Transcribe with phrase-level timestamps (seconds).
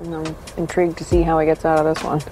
[0.00, 2.22] And I'm intrigued to see how he gets out of this one.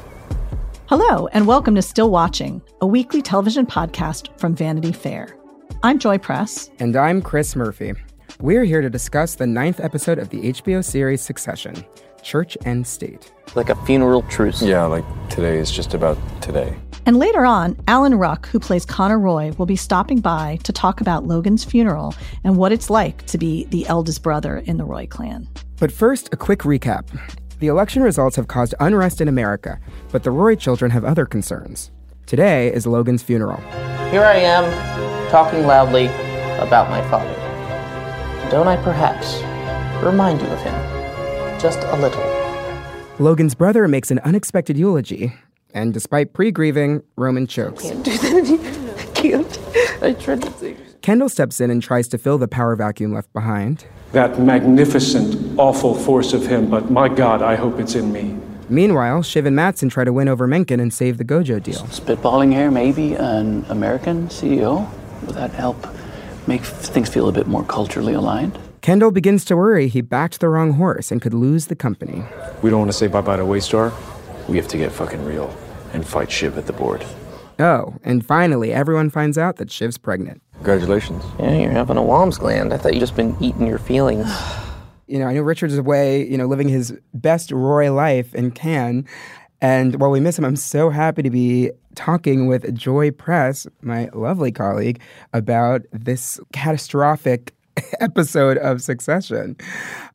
[0.87, 5.37] Hello, and welcome to Still Watching, a weekly television podcast from Vanity Fair.
[5.83, 6.71] I'm Joy Press.
[6.79, 7.93] And I'm Chris Murphy.
[8.41, 11.85] We're here to discuss the ninth episode of the HBO series Succession
[12.23, 13.31] Church and State.
[13.55, 14.63] Like a funeral truce.
[14.63, 16.75] Yeah, like today is just about today.
[17.05, 21.03] And later on, Alan Ruck, who plays Connor Roy, will be stopping by to talk
[21.03, 22.15] about Logan's funeral
[22.45, 25.47] and what it's like to be the eldest brother in the Roy clan.
[25.79, 27.07] But first, a quick recap.
[27.59, 29.81] The election results have caused unrest in America,
[30.13, 31.91] but the Roy children have other concerns.
[32.25, 33.61] Today is Logan's funeral.
[34.11, 36.07] Here I am, talking loudly
[36.61, 37.35] about my father.
[38.49, 39.43] Don't I perhaps
[40.05, 40.75] remind you of him?
[41.59, 42.23] Just a little.
[43.19, 45.35] Logan's brother makes an unexpected eulogy,
[45.75, 47.83] and despite pre grieving, Roman chokes.
[47.83, 48.99] Can't do that.
[48.99, 49.59] I can't.
[50.01, 50.77] I tried to say.
[51.03, 53.85] Kendall steps in and tries to fill the power vacuum left behind.
[54.13, 58.37] That magnificent, awful force of him, but my God, I hope it's in me.
[58.71, 61.81] Meanwhile, Shiv and Matsson try to win over Mencken and save the Gojo deal.
[61.87, 64.89] Spitballing here, maybe an American CEO?
[65.27, 65.87] Would that help
[66.47, 68.59] make things feel a bit more culturally aligned?
[68.81, 72.25] Kendall begins to worry he backed the wrong horse and could lose the company.
[72.63, 73.93] We don't want to say bye bye to Waystar.
[74.49, 75.55] We have to get fucking real
[75.93, 77.05] and fight Shiv at the board.
[77.59, 80.41] Oh, and finally, everyone finds out that Shiv's pregnant.
[80.59, 81.25] Congratulations.
[81.39, 82.73] Yeah, you're having a Wambsgans.
[82.73, 84.27] I thought you just been eating your feelings.
[85.11, 89.09] You know, I know Richard's away, you know, living his best Roy life in Cannes.
[89.63, 94.11] And while we miss him, I'm so happy to be talking with Joy Press, my
[94.13, 95.01] lovely colleague,
[95.33, 97.55] about this catastrophic
[98.01, 99.57] episode of Succession.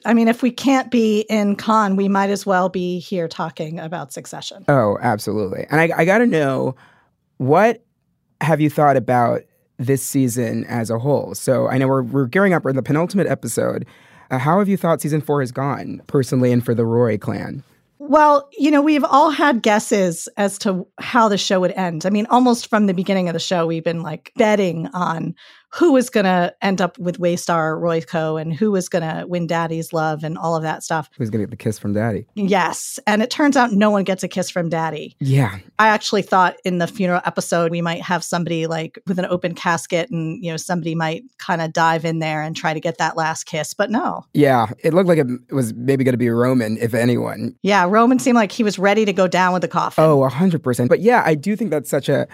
[0.05, 3.79] I mean, if we can't be in Cannes, we might as well be here talking
[3.79, 4.63] about Succession.
[4.67, 5.65] Oh, absolutely.
[5.71, 6.75] And I, I got to know
[7.37, 7.83] what
[8.41, 9.41] have you thought about
[9.77, 11.35] this season as a whole?
[11.35, 13.85] So I know we're, we're gearing up, in the penultimate episode.
[14.31, 17.63] Uh, how have you thought season four has gone personally and for the Roy clan?
[17.99, 22.05] Well, you know, we've all had guesses as to how the show would end.
[22.05, 25.35] I mean, almost from the beginning of the show, we've been like betting on
[25.73, 29.47] who was going to end up with Waystar Royco and who was going to win
[29.47, 31.09] Daddy's love and all of that stuff.
[31.17, 32.27] Who's going to get the kiss from Daddy?
[32.35, 32.99] Yes.
[33.07, 35.15] And it turns out no one gets a kiss from Daddy.
[35.19, 35.57] Yeah.
[35.79, 39.55] I actually thought in the funeral episode, we might have somebody like with an open
[39.55, 42.99] casket and, you know, somebody might kind of dive in there and try to get
[42.99, 44.23] that last kiss, but no.
[44.33, 44.67] Yeah.
[44.83, 47.55] It looked like it was maybe going to be Roman, if anyone.
[47.63, 47.87] Yeah.
[47.89, 50.03] Roman seemed like he was ready to go down with the coffin.
[50.03, 50.87] Oh, 100%.
[50.87, 52.27] But yeah, I do think that's such a,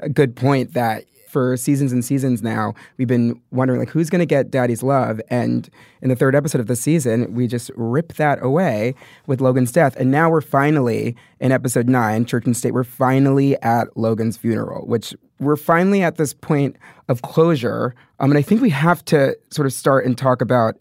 [0.00, 1.04] a good point that
[1.36, 5.20] for seasons and seasons now, we've been wondering like who's going to get Daddy's love,
[5.28, 5.68] and
[6.00, 8.94] in the third episode of the season, we just rip that away
[9.26, 12.72] with Logan's death, and now we're finally in episode nine, Church and State.
[12.72, 16.76] We're finally at Logan's funeral, which we're finally at this point
[17.10, 17.94] of closure.
[18.18, 20.76] Um, and I think we have to sort of start and talk about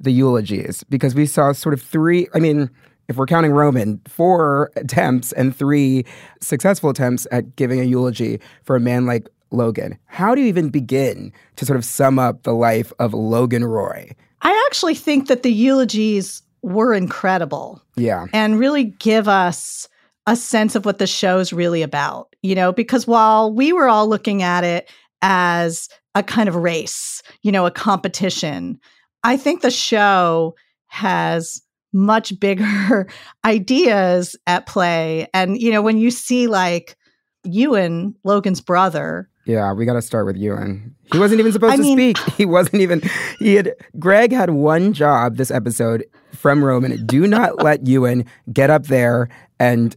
[0.00, 2.28] the eulogies because we saw sort of three.
[2.32, 2.70] I mean,
[3.08, 6.06] if we're counting Roman, four attempts and three
[6.40, 9.98] successful attempts at giving a eulogy for a man like Logan.
[10.06, 14.10] How do you even begin to sort of sum up the life of Logan Roy?
[14.42, 17.82] I actually think that the eulogies were incredible.
[17.96, 18.26] Yeah.
[18.32, 19.88] And really give us
[20.26, 24.06] a sense of what the show's really about, you know, because while we were all
[24.06, 24.90] looking at it
[25.22, 28.78] as a kind of race, you know, a competition,
[29.24, 30.54] I think the show
[30.88, 31.62] has
[31.94, 33.08] much bigger
[33.44, 35.28] ideas at play.
[35.32, 36.97] And, you know, when you see like
[37.44, 40.94] Ewan, Logan's brother, yeah, we got to start with Ewan.
[41.10, 42.18] He wasn't even supposed I to mean- speak.
[42.36, 43.00] He wasn't even.
[43.38, 43.72] He had.
[43.98, 46.04] Greg had one job this episode
[46.34, 47.06] from Roman.
[47.06, 49.96] Do not let Ewan get up there and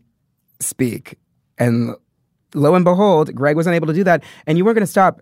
[0.61, 1.17] speak.
[1.57, 1.95] And
[2.53, 4.23] lo and behold, Greg was unable to do that.
[4.47, 5.21] And you weren't going to stop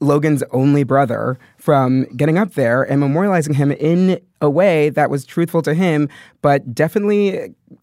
[0.00, 5.24] Logan's only brother from getting up there and memorializing him in a way that was
[5.24, 6.08] truthful to him,
[6.42, 7.40] but definitely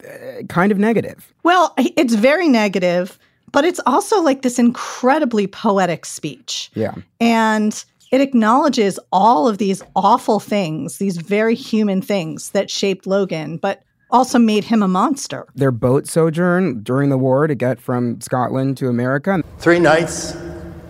[0.08, 1.34] uh, kind of negative.
[1.44, 3.18] Well, it's very negative,
[3.52, 6.72] but it's also like this incredibly poetic speech.
[6.74, 6.96] Yeah.
[7.20, 13.58] And it acknowledges all of these awful things, these very human things that shaped Logan,
[13.58, 15.48] but also made him a monster.
[15.56, 19.42] Their boat sojourn during the war to get from Scotland to America.
[19.60, 20.36] Three nights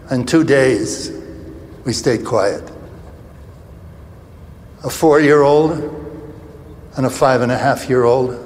[0.10, 1.12] and two days
[1.86, 2.70] we stayed quiet.
[4.84, 5.72] A four year old
[6.98, 8.38] and a five and a half year old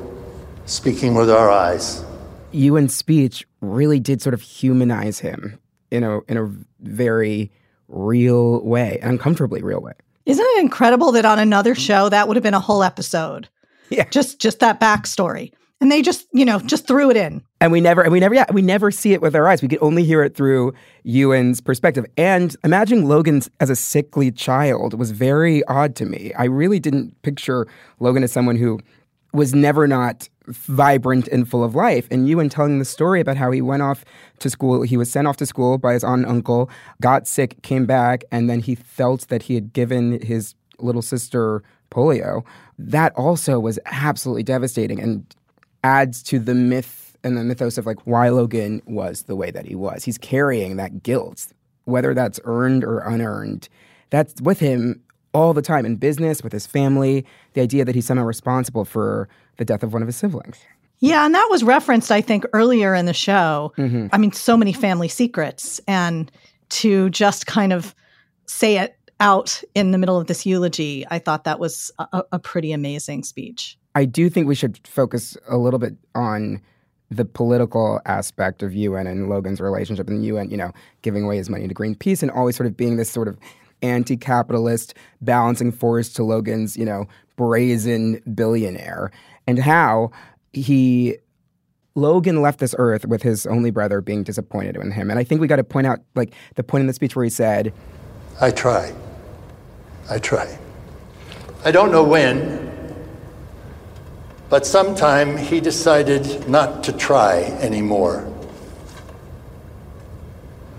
[0.66, 2.04] speaking with our eyes.
[2.52, 5.60] You Ewan's speech really did sort of humanize him
[5.92, 6.52] in a in a
[6.82, 7.52] very
[7.88, 9.94] real way, an uncomfortably real way.
[10.26, 13.48] Isn't it incredible that on another show that would have been a whole episode?
[13.90, 14.06] Yeah.
[14.10, 15.52] Just just that backstory.
[15.82, 17.44] And they just, you know, just threw it in.
[17.60, 19.62] And we never, and we never, yeah, we never see it with our eyes.
[19.62, 20.74] We could only hear it through
[21.04, 22.06] Ewan's perspective.
[22.16, 26.34] And imagining Logan's as a sickly child was very odd to me.
[26.38, 27.68] I really didn't picture
[28.00, 28.80] Logan as someone who
[29.34, 32.08] was never not vibrant and full of life.
[32.12, 34.06] And you Ewan telling the story about how he went off
[34.40, 36.70] to school, he was sent off to school by his aunt and uncle,
[37.02, 41.64] got sick, came back, and then he felt that he had given his little sister
[41.92, 42.44] polio.
[42.78, 45.26] That also was absolutely devastating and
[45.84, 49.66] adds to the myth and the mythos of like why Logan was the way that
[49.66, 50.04] he was.
[50.04, 51.48] He's carrying that guilt,
[51.86, 53.68] whether that's earned or unearned.
[54.12, 55.02] That's with him
[55.34, 59.28] all the time in business, with his family, the idea that he's somehow responsible for
[59.58, 60.58] the death of one of his siblings.
[61.00, 63.74] Yeah, and that was referenced, I think, earlier in the show.
[63.78, 64.08] Mm-hmm.
[64.12, 65.82] I mean, so many family secrets.
[65.88, 66.32] And
[66.70, 67.94] to just kind of
[68.48, 72.40] say it out in the middle of this eulogy, I thought that was a, a
[72.40, 73.78] pretty amazing speech.
[73.94, 76.62] I do think we should focus a little bit on
[77.12, 80.72] the political aspect of Ewan and Logan's relationship and Ewan, you know,
[81.02, 83.38] giving away his money to Greenpeace and always sort of being this sort of
[83.82, 87.06] anti-capitalist balancing force to Logan's, you know,
[87.36, 89.12] brazen billionaire
[89.48, 90.12] and how
[90.54, 91.18] he
[91.96, 95.10] Logan left this earth with his only brother being disappointed in him.
[95.10, 97.24] And I think we got to point out like the point in the speech where
[97.24, 97.74] he said,
[98.42, 98.94] I try.
[100.10, 100.60] I try.
[101.64, 102.66] I don't know when,
[104.50, 108.32] but sometime he decided not to try anymore.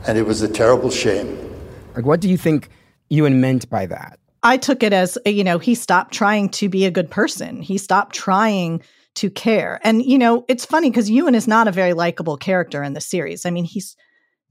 [0.06, 1.52] And it was a terrible shame.
[1.96, 2.68] like what do you think
[3.08, 4.18] Ewan meant by that?
[4.46, 7.60] I took it as, you know, he stopped trying to be a good person.
[7.60, 8.80] He stopped trying
[9.16, 9.80] to care.
[9.82, 13.00] And, you know, it's funny because Ewan is not a very likable character in the
[13.00, 13.44] series.
[13.44, 13.96] I mean, he's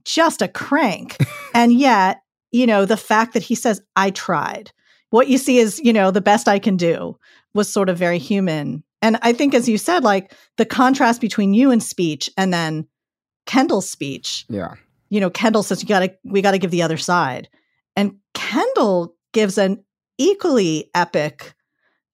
[0.04, 1.16] just a crank.
[1.54, 2.20] and yet,
[2.52, 4.70] you know, the fact that he says, I tried,
[5.10, 7.16] what you see is, you know, the best I can do
[7.54, 8.84] was sort of very human.
[9.00, 12.86] And I think, as you said, like the contrast between Ewan's speech and then
[13.46, 14.74] Kendall's speech, Yeah.
[15.08, 17.48] you know, Kendall says, you gotta, we gotta give the other side.
[17.94, 19.84] And Kendall gives an
[20.18, 21.54] equally epic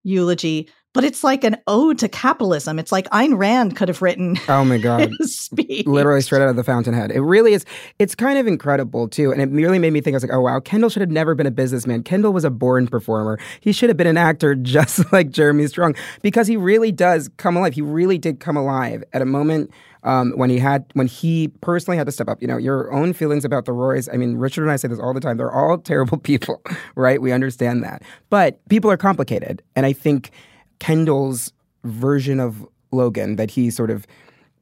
[0.04, 2.78] eulogy, but it's like an ode to capitalism.
[2.78, 5.10] It's like Ayn Rand could have written Oh my god.
[5.22, 5.86] speech.
[5.86, 7.10] literally straight out of the fountainhead.
[7.10, 7.64] It really is.
[7.98, 10.14] It's kind of incredible too, and it really made me think.
[10.14, 12.02] I was like, oh wow, Kendall should have never been a businessman.
[12.02, 13.38] Kendall was a born performer.
[13.60, 17.56] He should have been an actor, just like Jeremy Strong, because he really does come
[17.56, 17.72] alive.
[17.74, 19.70] He really did come alive at a moment.
[20.04, 23.12] Um, when he had, when he personally had to step up, you know, your own
[23.12, 24.08] feelings about the Roys.
[24.08, 25.36] I mean, Richard and I say this all the time.
[25.36, 26.60] They're all terrible people,
[26.96, 27.22] right?
[27.22, 30.32] We understand that, but people are complicated, and I think
[30.80, 31.52] Kendall's
[31.84, 34.06] version of Logan that he sort of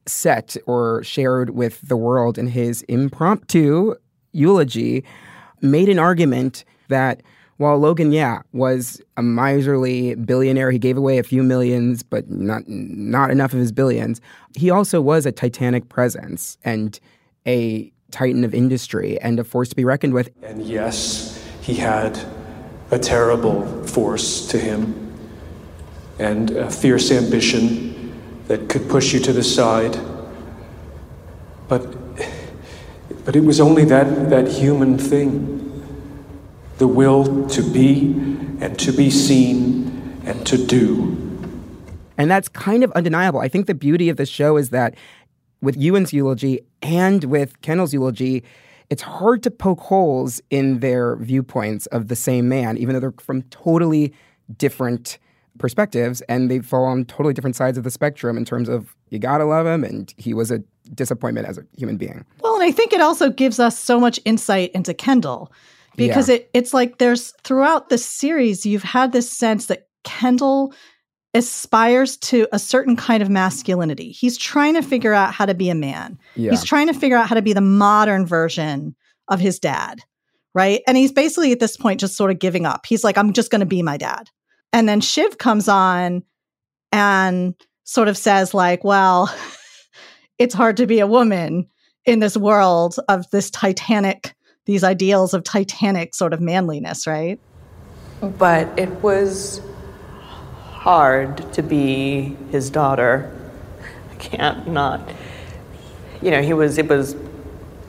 [0.05, 3.95] set or shared with the world in his impromptu
[4.31, 5.03] eulogy
[5.61, 7.21] made an argument that
[7.61, 12.67] while Logan, yeah, was a miserly billionaire, he gave away a few millions, but not
[12.67, 14.19] not enough of his billions.
[14.55, 16.99] He also was a titanic presence and
[17.45, 20.31] a titan of industry and a force to be reckoned with.
[20.41, 22.19] And yes, he had
[22.89, 25.15] a terrible force to him
[26.17, 28.11] and a fierce ambition
[28.47, 29.99] that could push you to the side.
[31.67, 31.95] But,
[33.23, 35.60] but it was only that, that human thing
[36.81, 38.11] the will to be
[38.59, 41.15] and to be seen and to do.
[42.17, 43.39] And that's kind of undeniable.
[43.39, 44.95] I think the beauty of the show is that
[45.61, 48.43] with Ewan's eulogy and with Kendall's eulogy,
[48.89, 53.13] it's hard to poke holes in their viewpoints of the same man, even though they're
[53.19, 54.11] from totally
[54.57, 55.19] different
[55.59, 59.19] perspectives and they fall on totally different sides of the spectrum in terms of you
[59.19, 60.63] gotta love him and he was a
[60.95, 62.25] disappointment as a human being.
[62.41, 65.51] Well, and I think it also gives us so much insight into Kendall
[65.95, 66.35] because yeah.
[66.35, 70.73] it it's like there's throughout the series you've had this sense that Kendall
[71.33, 74.11] aspires to a certain kind of masculinity.
[74.11, 76.19] He's trying to figure out how to be a man.
[76.35, 76.51] Yeah.
[76.51, 78.95] He's trying to figure out how to be the modern version
[79.29, 80.01] of his dad,
[80.53, 80.81] right?
[80.87, 82.85] And he's basically at this point just sort of giving up.
[82.85, 84.29] He's like I'm just going to be my dad.
[84.73, 86.23] And then Shiv comes on
[86.91, 89.33] and sort of says like, well,
[90.37, 91.67] it's hard to be a woman
[92.05, 94.33] in this world of this titanic
[94.65, 97.39] these ideals of titanic sort of manliness, right?
[98.21, 99.61] But it was
[100.81, 103.31] hard to be his daughter.
[104.11, 105.09] I can't not.
[106.21, 107.15] You know, he was, it was,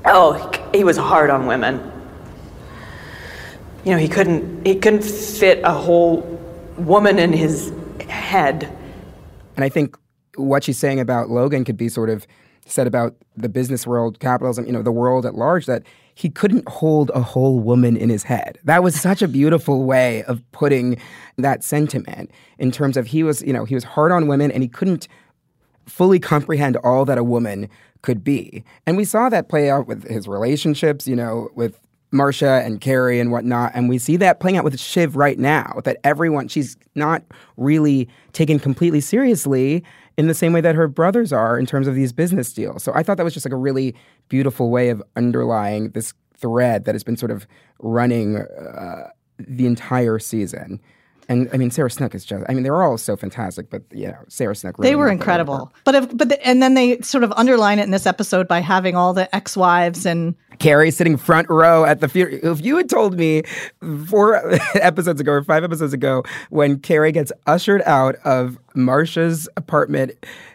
[0.05, 1.91] oh, he was hard on women.
[3.85, 6.21] You know, he couldn't, he couldn't fit a whole
[6.79, 7.73] woman in his
[8.09, 8.65] head.
[9.57, 9.97] And I think
[10.37, 12.27] what she's saying about Logan could be sort of
[12.67, 15.83] said about the business world, capitalism, you know, the world at large, that
[16.15, 18.59] he couldn't hold a whole woman in his head.
[18.65, 21.01] That was such a beautiful way of putting
[21.39, 24.63] that sentiment in terms of he was, you know, he was hard on women and
[24.63, 25.09] he couldn't
[25.87, 27.69] fully comprehend all that a woman
[28.03, 28.63] could be.
[28.87, 31.79] And we saw that play out with his relationships, you know, with
[32.13, 33.73] Marcia and Kerry and whatnot.
[33.75, 37.23] And we see that playing out with Shiv right now, that everyone, she's not
[37.57, 39.83] really taken completely seriously
[40.17, 42.83] in the same way that her brothers are in terms of these business deals.
[42.83, 43.95] So I thought that was just like a really
[44.29, 47.47] beautiful way of underlying this thread that has been sort of
[47.79, 50.81] running uh, the entire season.
[51.29, 53.83] And I mean, Sarah Snook is just, I mean, they were all so fantastic, but
[53.93, 54.79] you know, Sarah Snook.
[54.79, 55.73] Really they were incredible.
[55.85, 58.61] But if, but, the, and then they sort of underline it in this episode by
[58.61, 60.35] having all the ex wives and.
[60.59, 62.53] Kerry sitting front row at the funeral.
[62.53, 63.43] If you had told me
[64.07, 64.37] four
[64.75, 70.13] episodes ago or five episodes ago when Kerry gets ushered out of Marcia's apartment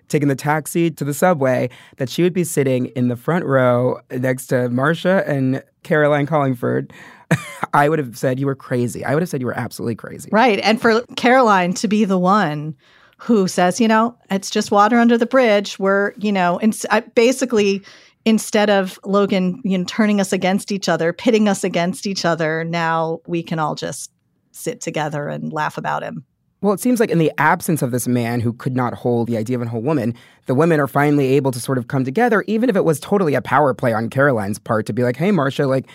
[0.07, 3.99] taking the taxi to the subway that she would be sitting in the front row
[4.11, 6.93] next to Marcia and Caroline Collingwood
[7.73, 9.03] I would have said you were crazy.
[9.03, 10.29] I would have said you were absolutely crazy.
[10.31, 10.59] Right.
[10.59, 12.75] And for Caroline to be the one
[13.17, 15.79] who says, you know, it's just water under the bridge.
[15.79, 16.75] We're, you know, and
[17.15, 17.83] basically
[18.25, 22.63] instead of Logan, you know, turning us against each other, pitting us against each other,
[22.63, 24.11] now we can all just
[24.51, 26.25] sit together and laugh about him.
[26.61, 29.37] Well, it seems like in the absence of this man who could not hold the
[29.37, 30.15] idea of a whole woman,
[30.47, 33.35] the women are finally able to sort of come together, even if it was totally
[33.35, 35.87] a power play on Caroline's part to be like, hey, Marcia, like,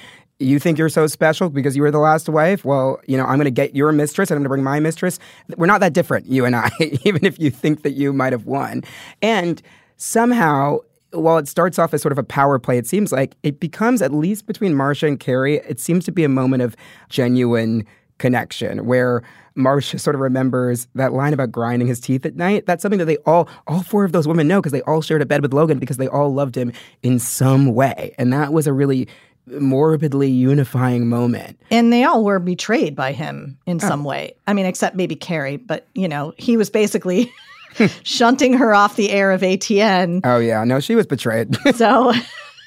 [0.43, 2.65] you think you're so special because you were the last wife?
[2.65, 4.81] Well, you know, I'm going to get your mistress and I'm going to bring my
[4.81, 5.19] mistress.
[5.57, 6.71] We're not that different, you and I,
[7.05, 8.83] even if you think that you might have won.
[9.21, 9.63] And
[9.97, 10.79] somehow,
[11.13, 14.03] while it starts off as sort of a power play, it seems like it becomes,
[14.03, 16.77] at least between Marcia and Kerry, it seems to be a moment of
[17.09, 17.87] genuine
[18.19, 19.23] connection where
[19.55, 22.67] Marcia sort of remembers that line about grinding his teeth at night.
[22.67, 25.23] That's something that they all, all four of those women know because they all shared
[25.23, 26.73] a bed with Logan because they all loved him
[27.03, 28.15] in some way.
[28.19, 29.09] And that was a really
[29.47, 31.59] morbidly unifying moment.
[31.71, 33.87] And they all were betrayed by him in oh.
[33.87, 34.35] some way.
[34.47, 37.33] I mean, except maybe Kerry, but you know, he was basically
[38.03, 40.21] shunting her off the air of ATN.
[40.25, 41.57] Oh yeah, no, she was betrayed.
[41.75, 42.13] so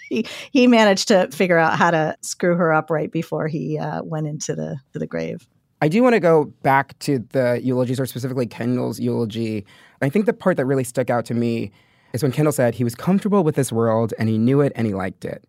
[0.09, 4.03] he he managed to figure out how to screw her up right before he uh,
[4.03, 5.47] went into the to the grave.
[5.81, 9.65] I do want to go back to the eulogies, or specifically Kendall's eulogy.
[10.01, 11.71] I think the part that really stuck out to me
[12.13, 14.87] is when Kendall said he was comfortable with this world and he knew it and
[14.87, 15.45] he liked it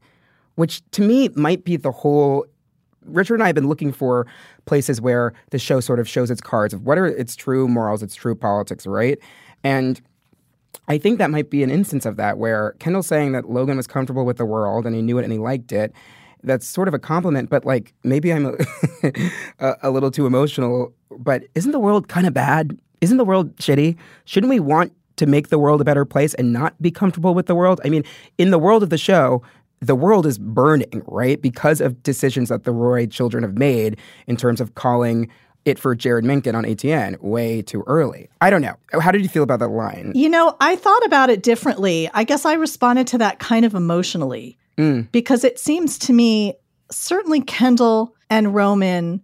[0.57, 2.47] which to me might be the whole
[3.07, 4.27] Richard and I have been looking for
[4.65, 8.03] places where the show sort of shows its cards of what are its true morals,
[8.03, 9.19] its true politics, right?
[9.63, 10.01] And
[10.89, 13.87] I think that might be an instance of that where Kendall saying that Logan was
[13.87, 15.93] comfortable with the world and he knew it and he liked it.
[16.43, 18.55] That's sort of a compliment, but like maybe I'm a,
[19.59, 20.93] a, a little too emotional.
[21.11, 22.79] But isn't the world kind of bad?
[23.01, 23.97] Isn't the world shitty?
[24.25, 27.47] Shouldn't we want to make the world a better place and not be comfortable with
[27.47, 27.81] the world?
[27.85, 28.05] I mean,
[28.39, 29.43] in the world of the show,
[29.81, 31.41] the world is burning, right?
[31.41, 35.31] Because of decisions that the Roy children have made in terms of calling
[35.65, 38.29] it for Jeryd Mencken on ATN way too early.
[38.41, 38.77] I don't know.
[39.01, 40.13] How did you feel about that line?
[40.15, 42.09] You know, I thought about it differently.
[42.15, 45.11] I guess I responded to that kind of emotionally mm.
[45.11, 46.55] because it seems to me
[46.91, 49.23] certainly Kendall and Roman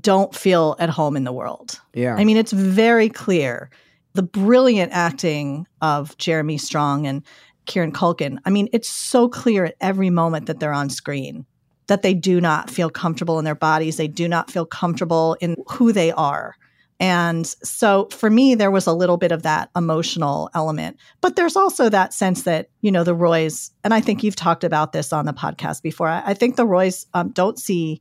[0.00, 1.80] don't feel at home in the world.
[1.94, 2.16] Yeah.
[2.16, 3.70] I mean, it's very clear
[4.14, 7.22] the brilliant acting of Jeremy Strong and
[7.66, 8.38] Kieran Culkin.
[8.44, 11.46] I mean, it's so clear at every moment that they're on screen
[11.88, 13.96] that they do not feel comfortable in their bodies.
[13.96, 16.56] They do not feel comfortable in who they are.
[16.98, 20.96] And so for me, there was a little bit of that emotional element.
[21.20, 24.64] But there's also that sense that, you know, the Roys, and I think you've talked
[24.64, 28.00] about this on the podcast before, I, I think the Roys um, don't see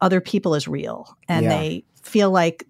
[0.00, 1.58] other people as real and Yeah.
[1.58, 2.66] they feel like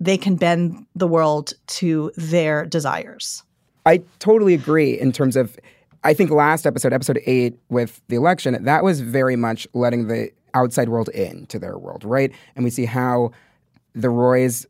[0.00, 3.42] they can bend the world to their desires.
[3.88, 5.58] I totally agree in terms of
[6.04, 10.30] I think last episode, episode eight with the election, that was very much letting the
[10.52, 12.30] outside world in to their world, right?
[12.54, 13.32] And we see how
[13.94, 14.66] the Roy's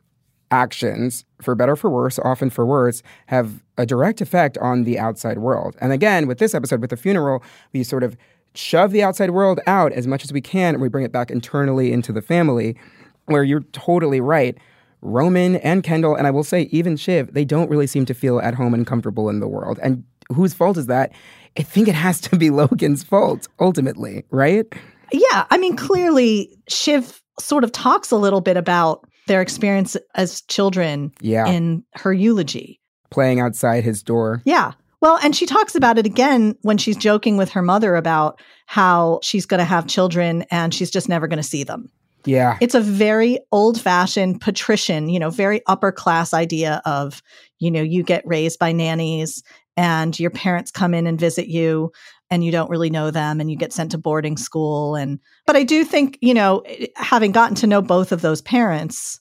[0.52, 4.98] actions, for better or for worse, often for worse, have a direct effect on the
[4.98, 5.76] outside world.
[5.80, 8.16] And again, with this episode, with the funeral, we sort of
[8.54, 11.30] shove the outside world out as much as we can and we bring it back
[11.30, 12.76] internally into the family,
[13.26, 14.56] where you're totally right.
[15.00, 18.40] Roman and Kendall, and I will say even Shiv, they don't really seem to feel
[18.40, 19.78] at home and comfortable in the world.
[19.82, 21.12] And whose fault is that?
[21.58, 24.66] I think it has to be Logan's fault ultimately, right?
[25.12, 30.40] Yeah, I mean, clearly, Shiv sort of talks a little bit about their experience as
[30.42, 31.46] children Yeah.
[31.46, 32.80] in her eulogy.
[33.10, 34.42] Playing outside his door.
[34.44, 34.72] Yeah.
[35.00, 39.20] Well, and she talks about it again when she's joking with her mother about how
[39.22, 41.88] she's going to have children and she's just never going to see them.
[42.28, 42.58] Yeah.
[42.60, 47.22] It's a very old fashioned patrician, you know, very upper class idea of,
[47.58, 49.42] you know, you get raised by nannies
[49.76, 51.90] and your parents come in and visit you
[52.30, 55.56] and you don't really know them and you get sent to boarding school and but
[55.56, 59.20] I do think, you know, eh, having gotten to know both of those parents,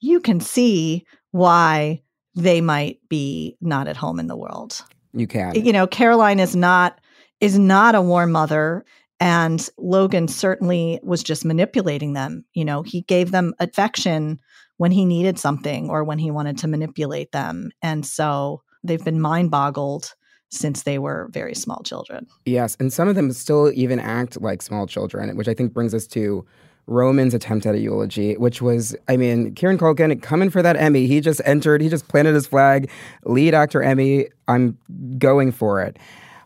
[0.00, 2.02] you can see why
[2.34, 4.82] they might be not at home in the world
[5.14, 5.54] You can.
[5.54, 7.00] you know caroline is not
[7.40, 8.84] is not a warm mother
[9.20, 14.38] and logan certainly was just manipulating them you know he gave them affection
[14.78, 19.20] when he needed something or when he wanted to manipulate them and so they've been
[19.20, 20.14] mind boggled
[20.50, 24.62] since they were very small children Yes, and some of them still even act like
[24.62, 26.46] small children, which I think brings us to
[26.86, 31.06] Roman's attempt at a eulogy, which was, I mean, Kieran Culkin coming for that Emmy.
[31.06, 32.88] He just entered, he just planted his flag,
[33.24, 34.28] lead actor Emmy.
[34.46, 34.78] I'm
[35.18, 35.98] going for it.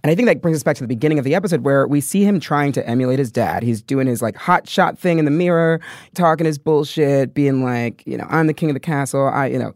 [0.02, 2.00] And I think that brings us back to the beginning of the episode where we
[2.00, 3.62] see him trying to emulate his dad.
[3.62, 5.80] He's doing his like hot shot thing in the mirror,
[6.14, 9.28] talking his bullshit, being like, you know, I'm the king of the castle.
[9.28, 9.74] I, you know.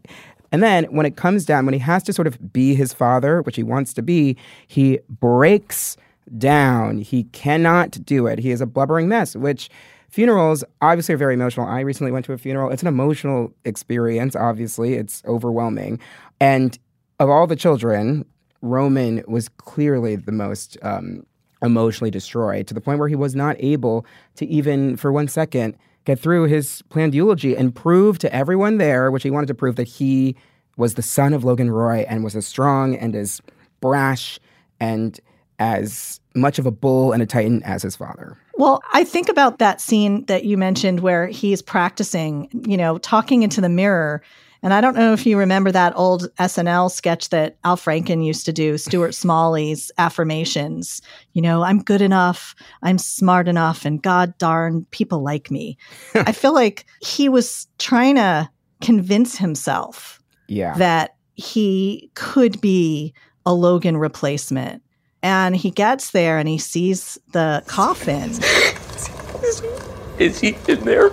[0.51, 3.41] And then when it comes down, when he has to sort of be his father,
[3.41, 5.97] which he wants to be, he breaks
[6.37, 6.99] down.
[6.99, 8.39] He cannot do it.
[8.39, 9.69] He is a blubbering mess, which
[10.09, 11.67] funerals obviously are very emotional.
[11.67, 12.71] I recently went to a funeral.
[12.71, 14.93] It's an emotional experience, obviously.
[14.93, 15.99] It's overwhelming.
[16.39, 16.77] And
[17.19, 18.25] of all the children,
[18.65, 21.25] Roman was clearly the most um,
[21.61, 25.77] emotionally destroyed to the point where he was not able to even for one second
[26.05, 29.75] get through his planned eulogy and prove to everyone there, which he wanted to prove
[29.75, 30.35] that he
[30.77, 33.41] was the son of Logan Roy and was as strong and as
[33.81, 34.39] brash
[34.79, 35.19] and
[35.57, 38.37] as much of a bull and a titan as his father.
[38.55, 43.43] Well, I think about that scene that you mentioned where he's practicing, you know, talking
[43.43, 44.21] into the mirror.
[44.65, 48.47] And I don't know if you remember that old SNL sketch that Al Franken used
[48.47, 51.03] to do, Stuart Smalley's affirmations.
[51.33, 55.77] You know, I'm good enough, I'm smart enough, and God darn, people like me.
[56.15, 58.49] I feel like he was trying to
[58.81, 60.73] convince himself Yeah.
[60.79, 63.13] that he could be
[63.45, 64.81] a Logan replacement.
[65.21, 68.31] And he gets there and he sees the coffin.
[70.17, 71.11] Is he in there?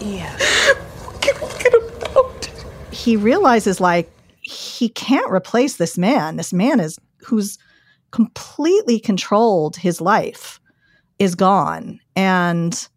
[0.00, 0.38] Yeah.
[3.00, 4.10] He realizes like
[4.42, 6.36] he can't replace this man.
[6.36, 7.58] This man is who's
[8.10, 10.60] completely controlled his life
[11.18, 12.00] is gone.
[12.16, 12.88] And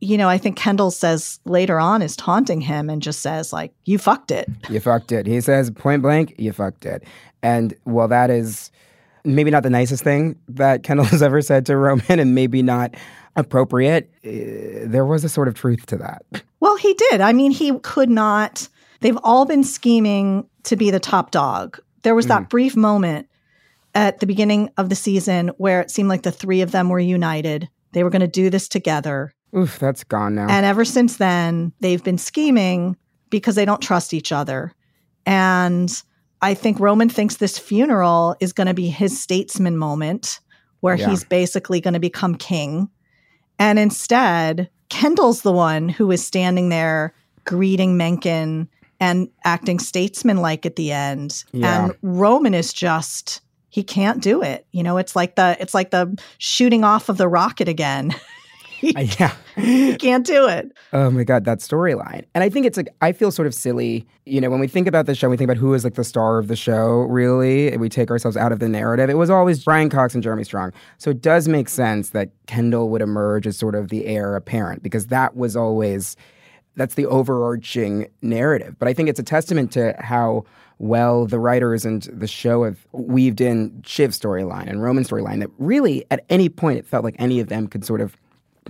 [0.00, 3.72] you know, I think Kendall says later on is taunting him and just says like
[3.84, 4.48] you fucked it.
[4.68, 5.26] You fucked it.
[5.26, 7.04] He says point blank, you fucked it.
[7.42, 8.70] And well, that is
[9.24, 12.94] maybe not the nicest thing that Kendall has ever said to Roman and maybe not
[13.36, 14.10] appropriate.
[14.24, 16.24] Uh, there was a sort of truth to that.
[16.60, 17.20] Well, he did.
[17.20, 18.68] I mean, he could not.
[19.04, 21.78] They've all been scheming to be the top dog.
[22.04, 22.48] There was that mm.
[22.48, 23.28] brief moment
[23.94, 26.98] at the beginning of the season where it seemed like the three of them were
[26.98, 27.68] united.
[27.92, 29.34] They were going to do this together.
[29.54, 30.46] Oof, that's gone now.
[30.48, 32.96] And ever since then, they've been scheming
[33.28, 34.72] because they don't trust each other.
[35.26, 35.92] And
[36.40, 40.40] I think Roman thinks this funeral is going to be his statesman moment
[40.80, 41.10] where Yeah.
[41.10, 42.88] he's basically going to become king.
[43.58, 47.12] And instead, Kendall's the one who is standing there
[47.44, 48.68] greeting Mencken
[49.00, 51.44] and acting statesman-like at the end.
[51.52, 51.84] Yeah.
[51.84, 53.40] And Roman is just
[53.74, 54.66] he can't do it.
[54.70, 58.14] You know, it's like the it's like the shooting off of the rocket again.
[58.78, 59.34] he, uh, yeah.
[59.56, 60.70] he can't do it.
[60.92, 62.24] Oh my god, that storyline.
[62.34, 64.86] And I think it's like I feel sort of silly, you know, when we think
[64.86, 67.72] about the show, we think about who is like the star of the show, really,
[67.72, 69.10] and we take ourselves out of the narrative.
[69.10, 70.72] It was always Brian Cox and Jeremy Strong.
[70.98, 74.84] So it does make sense that Kendall would emerge as sort of the heir apparent
[74.84, 76.16] because that was always
[76.76, 78.76] that's the overarching narrative.
[78.78, 80.44] But I think it's a testament to how
[80.78, 85.50] well the writers and the show have weaved in Shiv's storyline and Roman's storyline that
[85.58, 88.16] really at any point it felt like any of them could sort of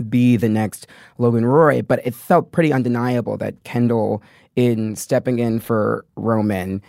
[0.08, 0.86] be the next
[1.18, 4.22] Logan Roy, but it felt pretty undeniable that Kendall,
[4.56, 6.82] in stepping in for Roman,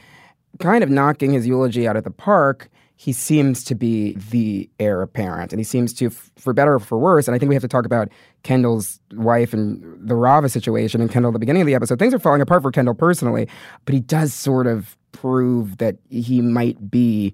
[0.59, 5.01] kind of knocking his eulogy out of the park, he seems to be the heir
[5.01, 5.51] apparent.
[5.51, 7.67] And he seems to, for better or for worse, and I think we have to
[7.67, 8.09] talk about
[8.45, 11.99] Kendall's wife and the Rava situation and Kendall at the beginning of the episode.
[11.99, 13.49] Things are falling apart for Kendall personally,
[13.83, 17.33] but he does sort of prove that he might be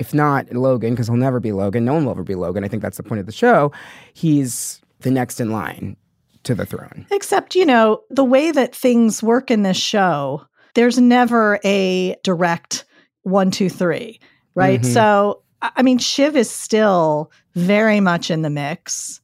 [0.00, 2.64] if not Logan, because he'll never be Logan, no one will ever be Logan.
[2.64, 3.70] I think that's the point of the show.
[4.14, 5.96] He's the next in line
[6.42, 7.06] to the throne.
[7.12, 10.44] Except, you know, the way that things work in this show,
[10.74, 12.84] there's never a direct
[13.22, 14.18] one, two, three,
[14.56, 14.80] right?
[14.80, 14.92] Mhm.
[14.92, 19.20] So, I mean, Shiv is still very much in the mix.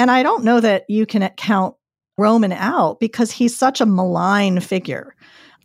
[0.00, 1.74] And I don't know that you can count
[2.16, 5.14] Roman out because he's such a malign figure.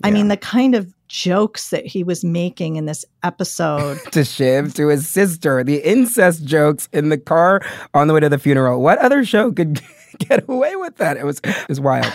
[0.03, 3.97] I mean, the kind of jokes that he was making in this episode.
[4.11, 7.61] to Shiv, to his sister, the incest jokes in the car
[7.93, 8.81] on the way to the funeral.
[8.81, 9.79] What other show could
[10.17, 11.15] get away with that?
[11.15, 12.11] It was it was wild.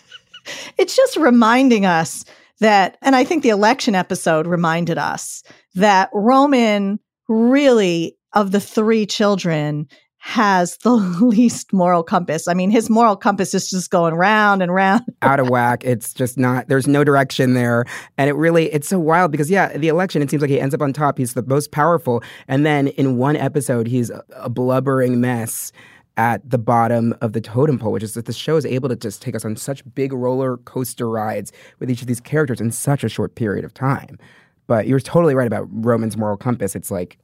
[0.76, 2.26] it's just reminding us
[2.60, 5.42] that, and I think the election episode reminded us
[5.76, 12.48] that Roman really, of the three children, has the least moral compass.
[12.48, 15.02] I mean, his moral compass is just going round and round.
[15.22, 15.84] Out of whack.
[15.84, 17.84] It's just not there's no direction there.
[18.16, 20.74] And it really it's so wild because yeah, the election, it seems like he ends
[20.74, 21.18] up on top.
[21.18, 22.22] He's the most powerful.
[22.48, 25.72] And then in one episode, he's a, blubbering mess
[26.16, 28.96] at the bottom of the totem pole, which is that the show is able to
[28.96, 32.72] just take us on such big roller coaster rides with each of these characters in
[32.72, 34.18] such a short period of time.
[34.66, 36.74] But you're totally right about Roman's moral compass.
[36.74, 37.18] It's like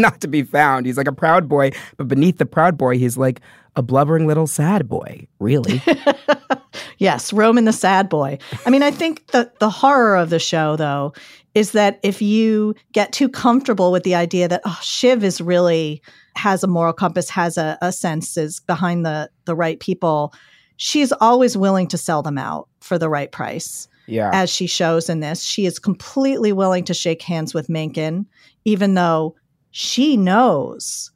[0.00, 0.86] not to be found.
[0.86, 3.40] He's like a proud boy, but beneath the proud boy, he's like
[3.76, 5.82] a blubbering little sad boy, really.
[7.00, 8.38] Yes, Roman the sad boy.
[8.66, 11.14] I mean, I think the the horror of the show though
[11.54, 16.02] is that if you get too comfortable with the idea that oh Shiv is really
[16.36, 20.34] has a moral compass, has a, a sense is behind the the right people,
[20.76, 23.88] she's always willing to sell them out for the right price.
[24.06, 24.30] Yeah.
[24.34, 28.26] As she shows in this, she is completely willing to shake hands with Mencken,
[28.66, 29.36] even though
[29.70, 31.10] she knows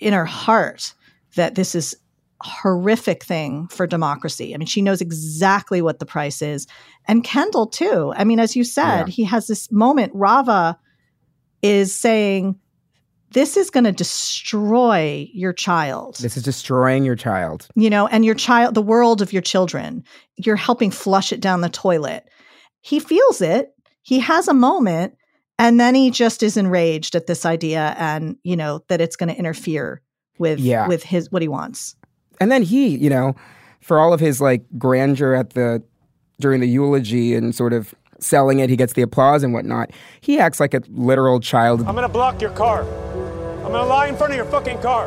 [0.00, 0.94] in her heart
[1.36, 1.96] that this is
[2.42, 4.54] horrific thing for democracy.
[4.54, 6.66] I mean, she knows exactly what the price is.
[7.06, 8.12] And Kendall, too.
[8.16, 9.12] I mean, as you said, Yeah.
[9.12, 10.12] he has this moment.
[10.14, 10.78] Rava
[11.62, 12.58] is saying,
[13.30, 17.68] This is going to destroy your child this is destroying your child.
[17.76, 20.04] you know, and your child, the world of your children,
[20.36, 22.28] you're helping flush it down the toilet.
[22.80, 23.72] He feels it.
[24.02, 25.14] He has a moment,
[25.62, 29.28] and then he just is enraged at this idea, and you know that it's going
[29.28, 30.00] to interfere
[30.38, 30.88] with Yeah.
[30.88, 31.94] with his what he wants.
[32.40, 33.34] And then he, you know,
[33.80, 35.82] for all of his like grandeur at the
[36.40, 39.90] during the eulogy and sort of selling it, he gets the applause and whatnot.
[40.20, 41.80] He acts like a literal child.
[41.86, 42.82] I'm gonna block your car.
[43.64, 45.06] I'm gonna lie in front of your fucking car.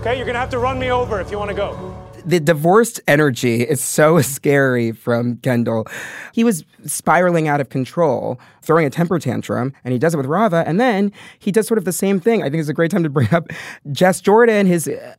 [0.00, 1.95] Okay, you're gonna have to run me over if you wanna go.
[2.26, 5.86] The divorced energy is so scary from Kendall.
[6.32, 10.26] He was spiraling out of control, throwing a temper tantrum, and he does it with
[10.26, 10.64] Rava.
[10.66, 12.42] And then he does sort of the same thing.
[12.42, 13.48] I think it's a great time to bring up
[13.92, 15.14] Jess Jordan, his uh,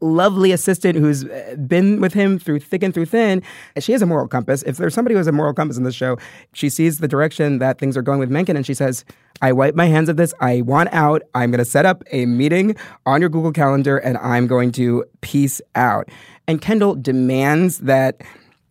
[0.00, 1.24] lovely assistant who's
[1.66, 3.42] been with him through thick and through thin.
[3.78, 4.62] She has a moral compass.
[4.62, 6.18] If there's somebody who has a moral compass in this show,
[6.52, 9.04] she sees the direction that things are going with Mencken and she says,
[9.42, 10.32] I wipe my hands of this.
[10.40, 11.22] I want out.
[11.34, 15.04] I'm going to set up a meeting on your Google Calendar and I'm going to
[15.22, 16.08] peace out.
[16.46, 18.20] And Kendall demands that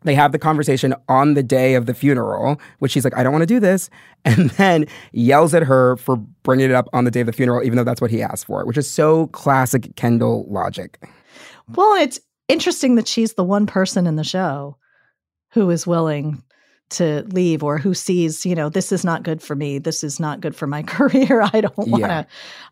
[0.04, 3.32] they have the conversation on the day of the funeral, which she's like, I don't
[3.32, 3.90] want to do this.
[4.26, 7.62] And then yells at her for bringing it up on the day of the funeral,
[7.62, 10.98] even though that's what he asked for, which is so classic Kendall logic.
[11.76, 14.78] Well, it's interesting that she's the one person in the show
[15.52, 16.42] who is willing
[16.92, 19.78] to leave or who sees, you know, this is not good for me.
[19.78, 21.42] This is not good for my career.
[21.52, 22.24] I don't want to, Yeah.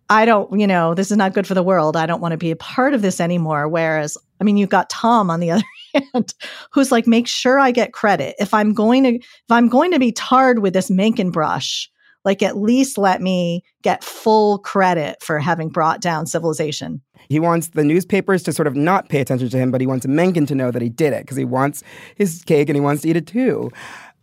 [0.10, 1.98] I don't, you know, this is not good for the world.
[1.98, 3.68] I don't want to be a part of this anymore.
[3.68, 6.34] Whereas, I mean, you've got Tom on the other hand,
[6.72, 8.36] who's like, make sure I get credit.
[8.40, 11.90] If I'm going to, if I'm going to be tarred with this Mencken brush,
[12.26, 17.02] like at least let me get full credit for having brought down civilization.
[17.30, 20.06] He wants the newspapers to sort of not pay attention to him, but he wants
[20.06, 21.84] Mencken to know that he did it because he wants
[22.16, 23.72] his cake and he wants to eat it too.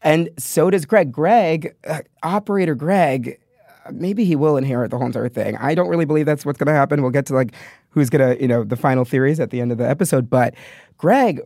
[0.03, 1.11] And so does Greg.
[1.11, 3.39] Greg, uh, operator Greg,
[3.85, 5.57] uh, maybe he will inherit the whole entire thing.
[5.57, 7.03] I don't really believe that's what's going to happen.
[7.03, 7.55] We'll get to like
[7.99, 10.31] who's gonna, you know, the final theories at the end of the episode.
[10.31, 10.55] But
[10.97, 11.41] Greg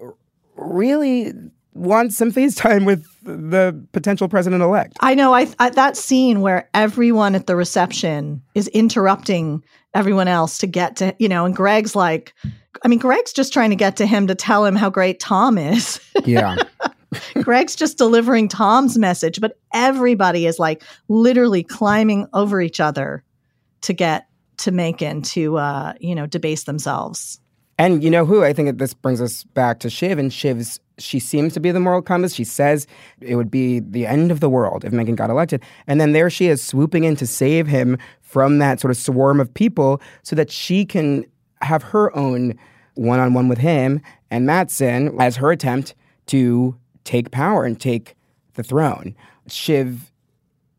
[0.56, 1.32] really
[1.74, 4.96] wants some FaceTime with the potential president elect.
[5.00, 5.32] I know.
[5.34, 10.96] I, I that scene where everyone at the reception is interrupting everyone else to get
[10.96, 12.34] to you know, and Greg's like,
[12.84, 15.58] I mean, Greg's just trying to get to him to tell him how great Tom
[15.58, 16.00] is.
[16.24, 16.56] Yeah.
[17.42, 23.24] Greg's just delivering Tom's message, but everybody is like literally climbing over each other
[23.82, 24.26] to get
[24.58, 27.40] to Mencken to uh, you know, debase themselves.
[27.78, 28.44] And you know who?
[28.44, 30.78] I think this brings us back to Shiv and Shiv's.
[30.98, 32.34] She seems to be the moral compass.
[32.34, 32.86] She says
[33.20, 35.62] it would be the end of the world if Mencken got elected.
[35.86, 39.40] And then there she is swooping in to save him from that sort of swarm
[39.40, 41.24] of people so that she can
[41.62, 42.54] have her own
[42.94, 45.94] one on one with him and Matsson as her attempt
[46.26, 48.14] to take power and take
[48.54, 49.16] the throne.
[49.48, 50.11] Shiv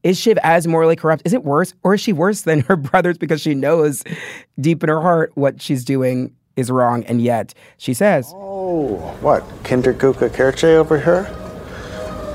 [0.03, 1.23] is Shiv as morally corrupt?
[1.25, 1.73] Is it worse?
[1.83, 4.03] Or is she worse than her brothers because she knows
[4.59, 9.43] deep in her heart what she's doing is wrong and yet she says, Oh, what?
[9.63, 11.25] Kinder Küche Kirche over here?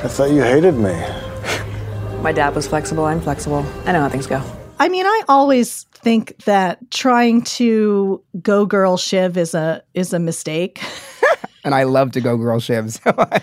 [0.03, 0.93] I thought you hated me.
[2.23, 3.05] My dad was flexible.
[3.05, 3.65] I'm flexible.
[3.85, 4.43] I know how things go.
[4.81, 10.19] I mean, I always think that trying to go girl Shiv is a is a
[10.19, 10.81] mistake.
[11.65, 12.93] and I love to go girl Shiv.
[12.93, 13.41] So I,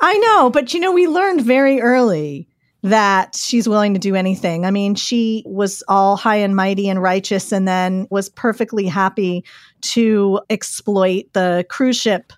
[0.00, 2.48] I know, but you know, we learned very early
[2.84, 4.66] that she's willing to do anything.
[4.66, 9.42] I mean, she was all high and mighty and righteous and then was perfectly happy
[9.80, 12.30] to exploit the cruise ship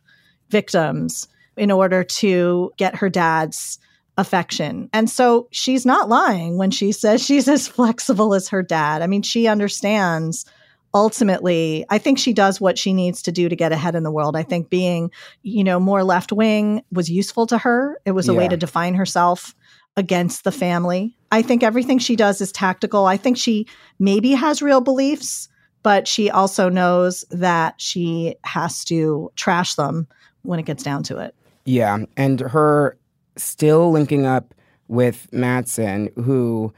[0.48, 3.80] victims in order to get her dad's
[4.18, 4.88] affection.
[4.92, 9.02] And so she's not lying when she says she's as flexible as her dad.
[9.02, 10.46] I mean, she understands
[10.94, 14.10] ultimately i think she does what she needs to do to get ahead in the
[14.10, 15.10] world i think being
[15.42, 18.38] you know more left wing was useful to her it was a Yeah.
[18.38, 19.54] way to define herself
[19.96, 23.66] against the family i think everything she does is tactical i think she
[23.98, 25.48] maybe has real beliefs
[25.82, 30.06] but she also knows that she has to trash them
[30.42, 31.34] when it gets down to it
[31.66, 31.98] yeah.
[32.16, 32.96] And her
[33.36, 34.54] still linking up
[34.88, 36.72] with Matsson, who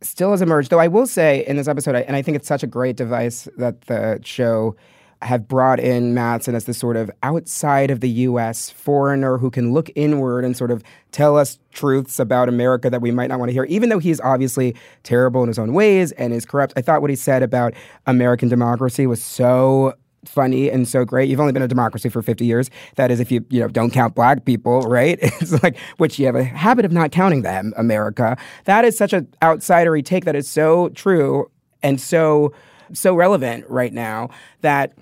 [0.00, 0.70] still has emerged.
[0.70, 3.48] Though I will say in this episode, and I think it's such a great device
[3.58, 4.76] that the show
[5.22, 8.70] have brought in Matsson as this sort of outside of the U.S.
[8.70, 13.10] foreigner who can look inward and sort of tell us truths about America that we
[13.10, 16.32] might not want to hear, even though he's obviously terrible in his own ways and
[16.32, 16.72] is corrupt.
[16.76, 17.74] I thought what he said about
[18.06, 21.28] American democracy was so funny and so great.
[21.28, 22.70] You've only been a democracy for 50 years.
[22.96, 25.18] That is if you, you know, don't count black people, right?
[25.40, 28.36] It's like which you have a habit of not counting them, America.
[28.64, 31.50] That is such an outsidery take that is so true
[31.82, 32.52] and so
[32.92, 34.30] so relevant right now
[34.62, 34.94] that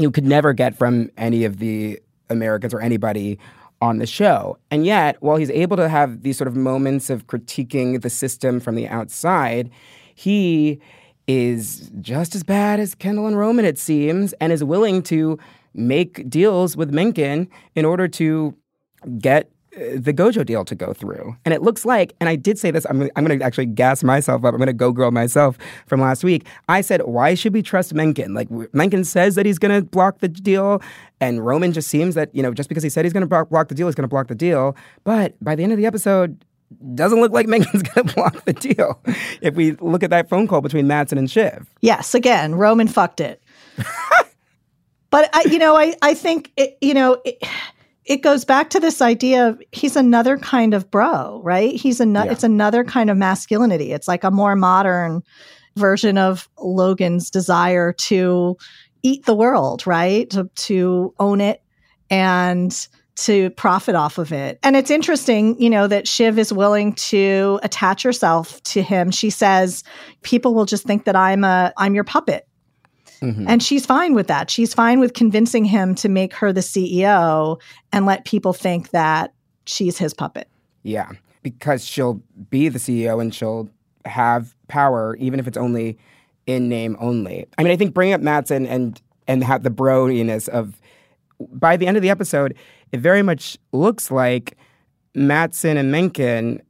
[0.00, 3.38] you could never get from any of the Americans or anybody
[3.80, 4.58] on the show.
[4.70, 8.60] And yet, while he's able to have these sort of moments of critiquing the system
[8.60, 9.70] from the outside,
[10.14, 10.80] he
[11.26, 15.38] is just as bad as Kendall and Roman, it seems, and is willing to
[15.72, 18.54] make deals with Mencken in order to
[19.18, 21.36] get Uh, the Gojo deal to go through.
[21.44, 24.02] And it looks like, and I did say this, I'm, I'm going to actually gas
[24.02, 24.52] myself up.
[24.52, 25.56] I'm going to go girl myself
[25.86, 26.44] from last week.
[26.68, 28.34] I said, why should we trust Mencken?
[28.34, 30.82] Like, Mencken says that he's going to block the deal,
[31.20, 33.68] and Roman just seems that, you know, just because he said he's going to block,
[33.68, 34.76] the deal, he's going to block the deal.
[35.04, 36.44] But by the end of the episode,
[36.96, 39.00] doesn't look like Mencken's going to block the deal.
[39.40, 41.70] If we look at that phone call between Matsson and Shiv.
[41.80, 43.42] Yes, again, Roman fucked it.
[45.10, 47.42] but I, you know, I, I think it, you know, it,
[48.10, 51.76] it goes back to this idea of he's another kind of bro, right?
[51.76, 52.26] He's another.
[52.26, 52.32] Yeah.
[52.32, 53.92] It's another kind of masculinity.
[53.92, 55.22] It's like a more modern
[55.76, 58.56] version of Logan's desire to
[59.04, 60.28] eat the world, right?
[60.30, 61.62] To to own it
[62.10, 62.76] and
[63.14, 64.58] to profit off of it.
[64.64, 69.12] And it's interesting, you know, that Shiv is willing to attach herself to him.
[69.12, 69.84] She says,
[70.22, 72.48] people will just think that I'm a I'm your puppet.
[73.22, 73.46] Mm-hmm.
[73.48, 74.50] And she's fine with that.
[74.50, 77.60] She's fine with convincing him to make her the CEO
[77.92, 79.34] and let people think that
[79.66, 80.48] she's his puppet.
[80.82, 81.10] Yeah,
[81.42, 83.68] because she'll be the CEO and she'll
[84.06, 85.98] have power, even if it's only
[86.46, 87.46] in name only.
[87.58, 90.80] I mean, I think bringing up Matsson and and have the broiness of
[91.38, 92.56] by the end of the episode,
[92.92, 94.56] it very much looks like
[95.14, 96.62] Matsson and Mencken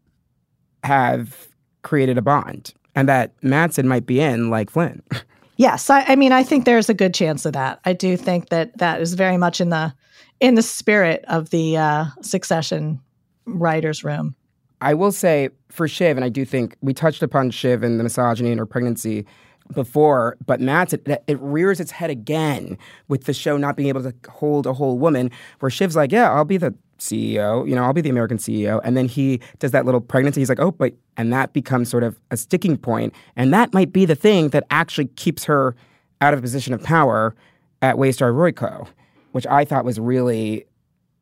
[0.85, 1.49] have
[1.83, 5.03] created a bond, and that Matsson might be in like Flynn.
[5.61, 7.81] Yes, I, I mean, I think there's a good chance of that.
[7.85, 9.93] I do think that that is very much in the
[10.41, 12.99] in the spirit of the uh, Succession
[13.45, 14.35] writers' room.
[14.81, 18.05] I will say for Shiv, and I do think we touched upon Shiv and the
[18.05, 19.27] misogyny in her pregnancy
[19.75, 24.03] before, but Matt's it, it rears its head again with the show not being able
[24.03, 25.31] to hold a whole woman.
[25.59, 27.69] Where Shiv's like, "Yeah, I'll be the CEO.
[27.69, 30.41] You know, I'll be the American CEO," and then he does that little pregnancy.
[30.41, 33.93] He's like, "Oh, but," and that becomes sort of a sticking point, and that might
[33.93, 35.75] be the thing that actually keeps her
[36.21, 37.35] out of a position of power
[37.83, 38.87] at Waystar Royco,
[39.33, 40.67] which I thought was really,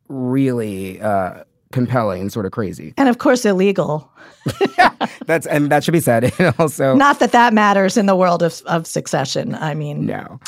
[0.09, 2.95] really uh, compelling and sort of crazy.
[2.97, 4.11] And of course, illegal.
[5.27, 6.33] That's and that should be said.
[6.39, 9.55] And also, Not that that matters in the world of, of succession.
[9.55, 10.41] I mean, no.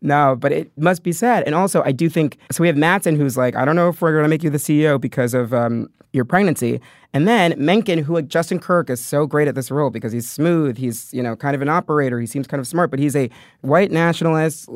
[0.00, 1.42] No, but it must be said.
[1.44, 2.62] And also, I do think so.
[2.62, 4.58] We have Matsson, who's like, I don't know if we're going to make you the
[4.58, 6.80] CEO because of um, your pregnancy.
[7.12, 10.30] And then Mencken, who like Justin Kirk is so great at this role because he's
[10.30, 10.76] smooth.
[10.76, 12.20] He's you know kind of an operator.
[12.20, 13.28] He seems kind of smart, but he's a
[13.62, 14.68] white nationalist,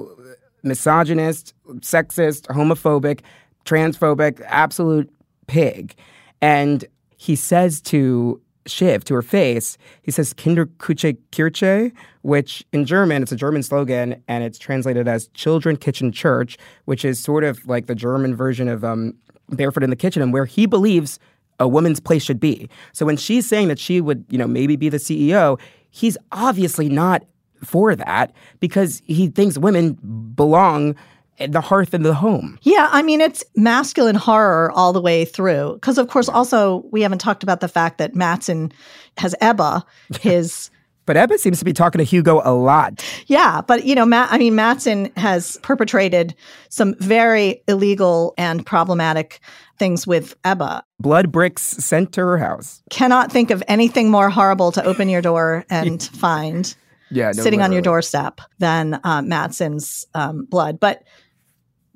[0.63, 3.21] misogynist, sexist, homophobic,
[3.65, 5.09] transphobic, absolute
[5.47, 5.95] pig.
[6.41, 6.85] And
[7.17, 13.23] he says to Shiv, to her face, he says Kinder Küche Kirche, which in German,
[13.23, 17.67] it's a German slogan, and it's translated as Children Kitchen Church, which is sort of
[17.67, 19.15] like the German version of um,
[19.51, 21.19] Barefoot in the Kitchen, and where he believes
[21.59, 22.69] a woman's place should be.
[22.93, 26.89] So when she's saying that she would, you know, maybe be the CEO, he's obviously
[26.89, 27.25] not
[27.65, 29.95] for that because he thinks women
[30.35, 30.97] belong
[31.39, 32.59] the hearth and the home.
[32.63, 35.75] Yeah, I mean, it's masculine horror all the way through.
[35.75, 38.73] Because, of course, also, we haven't talked about the fact that Matsson
[39.19, 39.85] has Ebba,
[40.21, 40.71] his.
[41.05, 43.05] But Ebba seems to be talking to Hugo a lot.
[43.27, 46.35] Yeah, but you know, Matt, I mean, Matsson has perpetrated
[46.69, 49.41] some very illegal and problematic
[49.79, 50.85] things with Ebba.
[51.01, 52.85] Blood bricks sent to her house.
[52.91, 56.73] Cannot think of anything more horrible to open your door and find
[57.11, 60.79] Yeah, no, sitting on your doorstep than uh, Matsson's um, blood.
[60.79, 61.03] But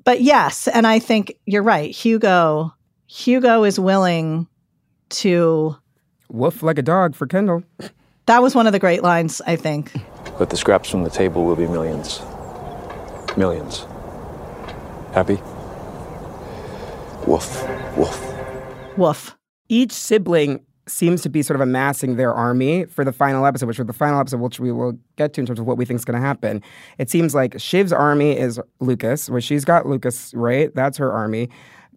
[0.07, 1.91] but yes, and I think you're right.
[1.91, 2.73] Hugo
[3.07, 4.47] Hugo is willing
[5.09, 5.75] to.
[6.29, 7.61] Woof like a dog for Kendall.
[8.25, 9.41] That was one of the great lines.
[9.45, 9.91] I think.
[10.39, 12.21] But the scraps from the table will be millions.
[13.35, 13.85] Millions.
[15.11, 15.41] Happy?
[17.27, 17.67] Woof,
[17.97, 18.97] woof.
[18.97, 19.35] Woof.
[19.67, 23.79] Each sibling seems to be sort of amassing their army for the final episode, which
[23.79, 25.99] is the final episode, which we will get to in terms of what we think
[25.99, 26.61] is going to happen.
[26.97, 30.73] It seems like Shiv's army is Lucas, where she's got Lucas, right?
[30.73, 31.49] That's her army.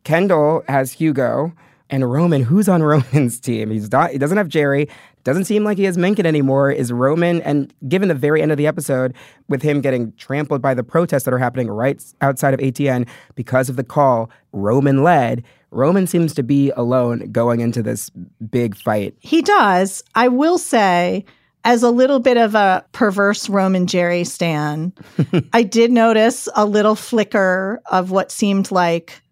[0.04, 1.52] Kendall has Hugo.
[1.92, 3.70] And Roman, who's on Roman's team?
[3.70, 4.88] He's not, he doesn't have Gerri.
[5.24, 6.70] Doesn't seem like he has Mencken anymore.
[6.70, 7.42] Is Roman?
[7.42, 9.14] And given the very end of the episode,
[9.48, 13.68] with him getting trampled by the protests that are happening right outside of ATN because
[13.68, 18.10] of the call Roman led, Roman seems to be alone going into this
[18.50, 19.14] big fight.
[19.20, 20.02] He does.
[20.14, 21.24] I will say,
[21.64, 24.92] as a little bit of a perverse Roman Gerri stan,
[25.52, 29.22] I did notice a little flicker of what seemed like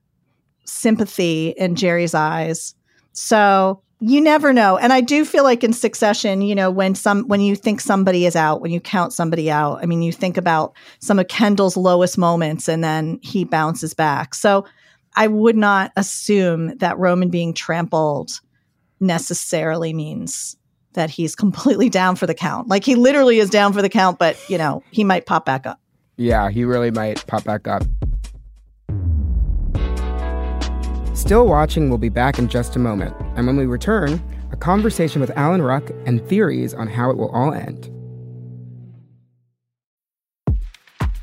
[0.64, 2.74] sympathy in Gerri's eyes.
[3.12, 4.77] So you never know.
[4.79, 8.27] And I do feel like in succession, you know, when some when you think somebody
[8.27, 11.77] is out, when you count somebody out, I mean, you think about some of Kendall's
[11.77, 14.35] lowest moments and then he bounces back.
[14.35, 14.64] So
[15.19, 18.41] I would not assume that Roman being trampled
[19.01, 20.57] necessarily means
[20.93, 22.69] that he's completely down for the count.
[22.69, 25.67] Like he literally is down for the count, but you know, he might pop back
[25.67, 25.81] up.
[26.17, 27.83] Yeah, he really might pop back up.
[31.15, 33.17] Still Watching we'll be back in just a moment.
[33.35, 37.31] And when we return, a conversation with Alan Ruck and theories on how it will
[37.31, 37.91] all end.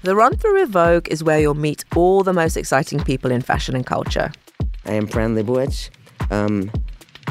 [0.06, 3.42] The Run Through with Vogue is where you'll meet all the most exciting people in
[3.42, 4.32] fashion and culture.
[4.86, 5.90] I am Fran Lebowitz,
[6.30, 6.70] um,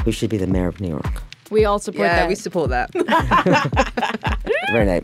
[0.03, 1.23] who should be the mayor of New York.
[1.49, 2.27] We all support yeah, that.
[2.27, 2.91] we support that.
[4.73, 5.03] Very nice.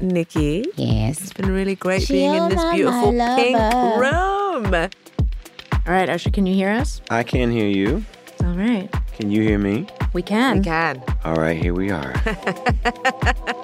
[0.00, 0.66] Nikki.
[0.76, 1.22] Yes.
[1.22, 4.74] It's been really great being in this beautiful pink room.
[4.74, 4.90] All
[5.94, 7.00] right, Usher, can you hear us?
[7.08, 8.04] I can hear you.
[8.44, 8.90] All right.
[9.14, 9.86] Can you hear me?
[10.12, 10.58] We can.
[10.58, 11.02] We can.
[11.24, 12.12] All right, here we are.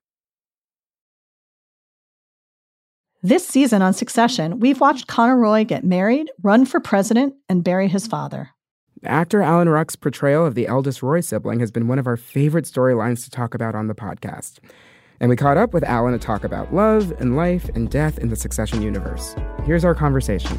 [3.23, 7.87] This season on Succession, we've watched Connor Roy get married, run for president, and bury
[7.87, 8.49] his father.
[9.03, 12.65] Actor Alan Ruck's portrayal of the eldest Roy sibling has been one of our favorite
[12.65, 14.57] storylines to talk about on the podcast.
[15.19, 18.29] And we caught up with Alan to talk about love and life and death in
[18.29, 19.35] the Succession universe.
[19.65, 20.57] Here's our conversation.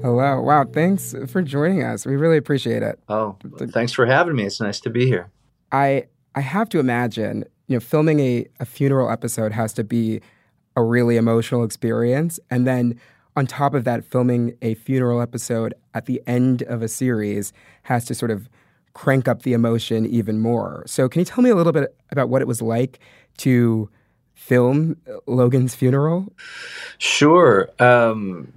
[0.00, 0.40] Hello.
[0.40, 0.64] Wow.
[0.72, 2.06] Thanks for joining us.
[2.06, 2.98] We really appreciate it.
[3.10, 4.44] Oh, thanks for having me.
[4.44, 5.30] It's nice to be here.
[5.70, 10.20] I I have to imagine, you know, filming a, a funeral episode has to be
[10.76, 12.38] a really emotional experience.
[12.50, 13.00] And then
[13.36, 17.52] on top of that, filming a funeral episode at the end of a series
[17.84, 18.48] has to sort of
[18.94, 20.82] crank up the emotion even more.
[20.86, 22.98] So, can you tell me a little bit about what it was like
[23.38, 23.90] to
[24.34, 24.96] film
[25.26, 26.32] Logan's funeral?
[26.98, 27.68] Sure.
[27.78, 28.52] Um,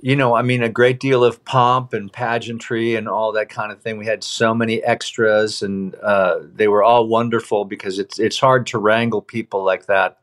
[0.00, 3.72] you know, I mean, a great deal of pomp and pageantry and all that kind
[3.72, 3.98] of thing.
[3.98, 8.66] We had so many extras, and uh, they were all wonderful because it's it's hard
[8.68, 10.18] to wrangle people like that,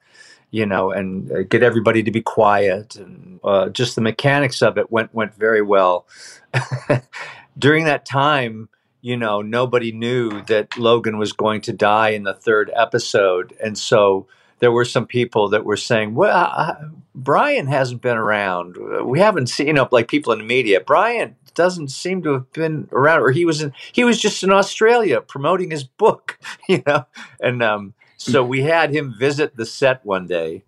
[0.51, 2.95] you know, and uh, get everybody to be quiet.
[2.95, 6.07] And uh, just the mechanics of it went went very well.
[7.57, 8.69] During that time,
[9.01, 13.77] you know, nobody knew that Logan was going to die in the third episode, and
[13.77, 14.27] so
[14.59, 16.75] there were some people that were saying, "Well, uh,
[17.13, 18.77] Brian hasn't been around.
[19.05, 20.79] We haven't seen, you know, like people in the media.
[20.79, 24.51] Brian doesn't seem to have been around, or he was in, he was just in
[24.51, 26.39] Australia promoting his book,
[26.69, 27.05] you know."
[27.39, 30.63] And um, so we had him visit the set one day,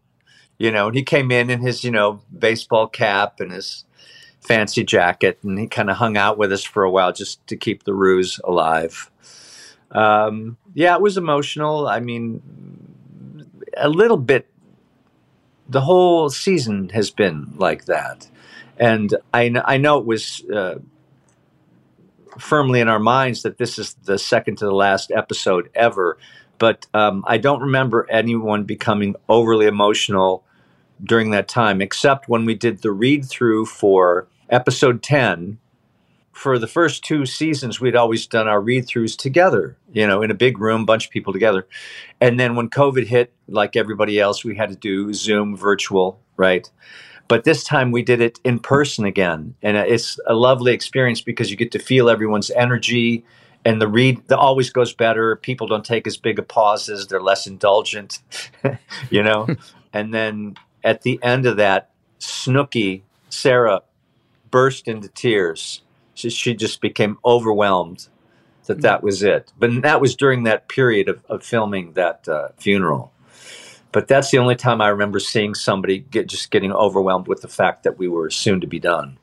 [0.57, 3.85] you know, and he came in in his, you know, baseball cap and his
[4.41, 7.55] fancy jacket, and he kind of hung out with us for a while just to
[7.55, 9.09] keep the ruse alive.
[9.91, 11.87] Um, yeah, it was emotional.
[11.87, 12.41] I mean,
[13.79, 14.49] a little bit
[15.69, 18.27] the whole season has been like that.
[18.77, 20.75] And i, I know it was uh,
[22.39, 26.17] firmly in our minds that this is the second to the last episode ever
[26.59, 30.43] but um, i don't remember anyone becoming overly emotional
[31.03, 35.57] during that time except when we did the read through for episode 10
[36.37, 40.29] for the first two seasons, we'd always done our read throughs together, you know, in
[40.29, 41.67] a big room, bunch of people together.
[42.21, 46.69] And then when COVID hit, like everybody else, we had to do Zoom virtual, right?
[47.27, 49.55] But this time we did it in person again.
[49.63, 53.25] And it's a lovely experience because you get to feel everyone's energy
[53.65, 55.35] and the read the always goes better.
[55.37, 58.19] People don't take as big a pauses, they're less indulgent,
[59.09, 59.47] you know?
[59.93, 63.81] and then at the end of that, Snooky, Sarah,
[64.51, 65.81] burst into tears
[66.17, 68.07] she, she just became overwhelmed
[68.67, 69.51] that that was it.
[69.57, 73.11] But that was during that period of, of filming that uh, funeral.
[73.91, 77.47] But that's the only time I remember seeing somebody get just getting overwhelmed with the
[77.47, 79.17] fact that we were soon to be done.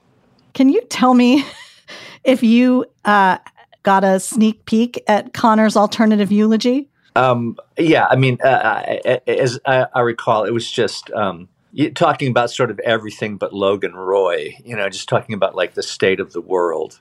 [0.54, 1.44] Can you tell me
[2.24, 3.38] if you uh,
[3.82, 6.88] got a sneak peek at Connor's alternative eulogy?
[7.16, 11.48] Um, yeah, I mean, uh, as I, I, recall, it was just um,
[11.94, 15.82] talking about sort of everything but Logan Roy, you know, just talking about like the
[15.82, 17.00] state of the world.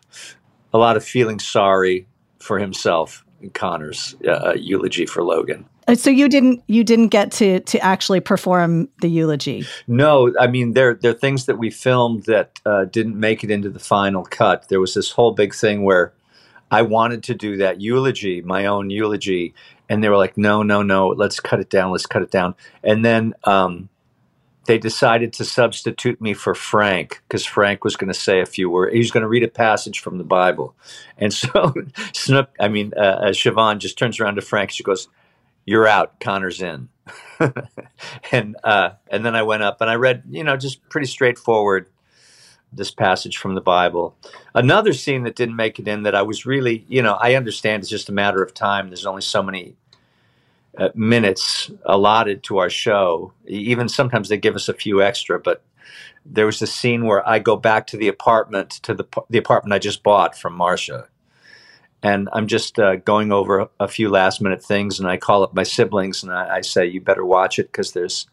[0.74, 2.07] A lot of feeling sorry
[2.39, 5.65] for himself in Connor's uh, eulogy for Logan.
[5.88, 9.65] Uh, so you didn't you didn't get to to actually perform the eulogy.
[9.88, 13.51] No, I mean there there are things that we filmed that uh, didn't make it
[13.51, 14.69] into the final cut.
[14.69, 16.13] There was this whole big thing where
[16.71, 19.53] I wanted to do that eulogy, my own eulogy,
[19.89, 21.91] and they were like, "No, no, no, let's cut it down.
[21.91, 23.89] Let's cut it down." And then um,
[24.66, 28.70] they decided to substitute me for Frank because Frank was going to say a few
[28.70, 28.93] words.
[28.93, 30.76] He was going to read a passage from the Bible.
[31.18, 31.74] And so
[32.14, 34.72] Snook, I mean, uh, uh, Siobhan just turns around to Frank.
[34.72, 35.07] She goes,
[35.66, 36.20] You're out.
[36.20, 36.89] Connor's in.
[38.32, 41.88] and, uh, and then I went up and I read, you know, just pretty straightforward
[42.72, 44.16] this passage from the Bible.
[44.55, 47.84] Another scene that didn't make it in that I was really, you know, I understand
[47.84, 48.88] it's just a matter of time.
[48.88, 49.76] There's only so many
[50.78, 53.34] uh, minutes allotted to our show.
[53.45, 55.63] Even sometimes they give us a few extra, but
[56.26, 59.74] there was a scene where I go back to the apartment to the the apartment
[59.74, 61.07] I just bought from Marcia,
[62.01, 65.53] and I'm just uh, going over a, few last minute things, and I call up
[65.53, 68.28] my siblings and I, I say, "You better watch it because there's."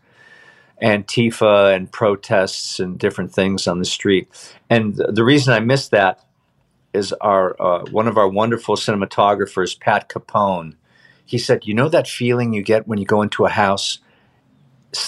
[0.82, 4.28] Antifa and protests and different things on the street,
[4.70, 6.24] and the reason I missed that
[6.95, 10.76] is our uh, one of our wonderful cinematographers, Pat Capone,
[11.31, 13.99] he said, You know that feeling you get when you go into a house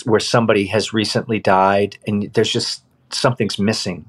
[0.05, 4.09] where somebody has recently died and there's just something's missing?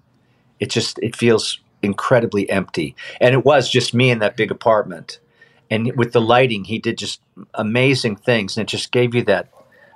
[0.59, 2.95] It just, it feels incredibly empty.
[3.19, 5.19] And it was just me in that big apartment.
[5.71, 7.19] And with the lighting, he did just
[7.55, 8.55] amazing things.
[8.55, 9.49] And it just gave you that,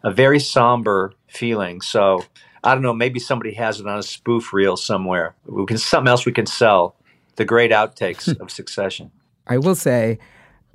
[0.03, 1.81] a very somber feeling.
[1.81, 2.25] So
[2.63, 5.35] I don't know, maybe somebody has it on a spoof reel somewhere.
[5.45, 6.95] We can, something else we can sell.
[7.35, 9.11] The great outtakes of Succession.
[9.45, 10.17] I will say,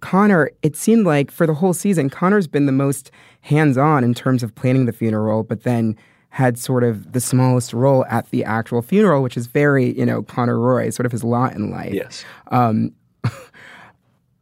[0.02, 4.12] Connor, it seemed like for the whole season, Connor's been the most hands on in
[4.12, 5.96] terms of planning the funeral, but then
[6.28, 10.22] had sort of the smallest role at the actual funeral, which is very, you know,
[10.22, 11.94] Connor Roy, sort of his lot in life.
[11.94, 12.24] Yes.
[12.48, 12.92] Um,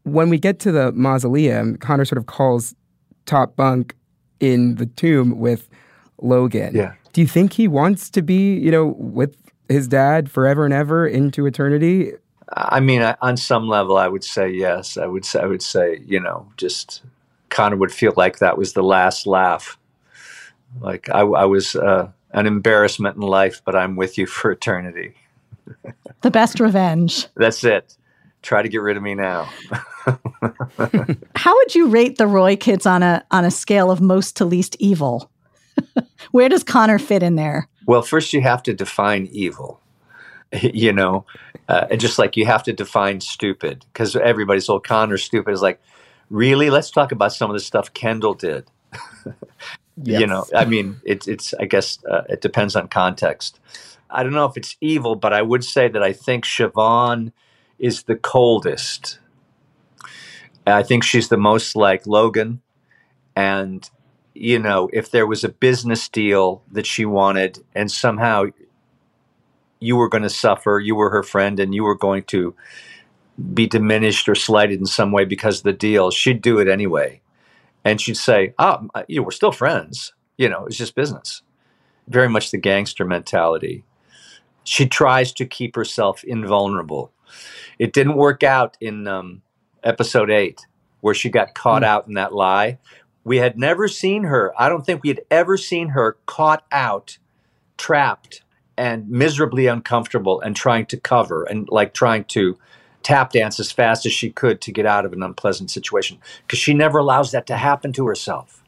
[0.05, 2.75] when we get to the mausoleum, Connor sort of calls
[3.27, 3.95] top bunk
[4.41, 5.69] in the tomb with
[6.23, 6.75] Logan.
[6.75, 6.95] Yeah.
[7.13, 9.37] Do you think he wants to be, you know, with
[9.69, 12.13] his dad forever and ever into eternity?
[12.53, 14.97] I mean, I, on some level, I would say yes.
[14.97, 17.03] I would say, I would say, you know, just
[17.49, 19.79] Connor would feel like that was the last laugh.
[20.81, 25.15] Like I, I was uh, an embarrassment in life, but I'm with you for eternity.
[26.23, 27.27] The best revenge.
[27.37, 27.97] That's it.
[28.43, 29.49] Try to get rid of me now.
[31.37, 34.45] How would you rate the Roy kids on a on a scale of most to
[34.45, 35.31] least evil?
[36.31, 37.69] Where does Connor fit in there?
[37.87, 39.80] Well, first you have to define evil.
[40.63, 41.27] You know,
[41.69, 45.63] uh, and just like you have to define stupid, because everybody's old Connor's stupid is
[45.63, 45.81] like,
[46.29, 46.71] really?
[46.71, 48.65] Let's talk about some of the stuff Kendall did.
[50.03, 51.53] You know, I mean, it's it's.
[51.55, 53.61] I guess uh, it depends on context.
[54.09, 57.33] I don't know if it's evil, but I would say that I think Siobhan
[57.79, 59.19] is the coldest.
[60.67, 62.63] I think she's the most like Logan,
[63.37, 63.89] and
[64.35, 68.45] you know, if there was a business deal that she wanted, and somehow
[69.81, 72.55] you were going to suffer, you were her friend, and you were going to
[73.55, 77.21] be diminished or slighted in some way because of the deal, she'd do it anyway.
[77.85, 80.13] And she'd say, "Oh, you know, we're still friends.
[80.37, 81.43] You know, it's just business."
[82.09, 83.85] Very much the gangster mentality.
[84.65, 87.11] She tries to keep herself invulnerable.
[87.79, 89.41] It didn't work out in um,
[89.83, 90.67] episode eight,
[91.01, 91.89] where she got caught hmm.
[91.89, 92.79] out in that lie.
[93.25, 94.53] We had never seen her.
[94.59, 97.19] I don't think we had ever seen her caught out,
[97.79, 98.43] trapped,
[98.81, 102.57] and miserably uncomfortable, and trying to cover and like trying to
[103.03, 106.59] tap dance as fast as she could to get out of an unpleasant situation because
[106.59, 108.63] she never allows that to happen to herself.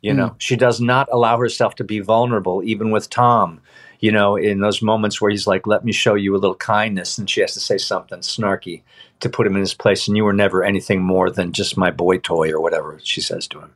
[0.00, 0.34] You know, Mm.
[0.38, 3.60] she does not allow herself to be vulnerable, even with Tom.
[4.00, 7.18] You know, in those moments where he's like, "Let me show you a little kindness,"
[7.18, 8.82] and she has to say something snarky
[9.20, 10.08] to put him in his place.
[10.08, 13.46] And you were never anything more than just my boy toy or whatever she says
[13.48, 13.70] to him.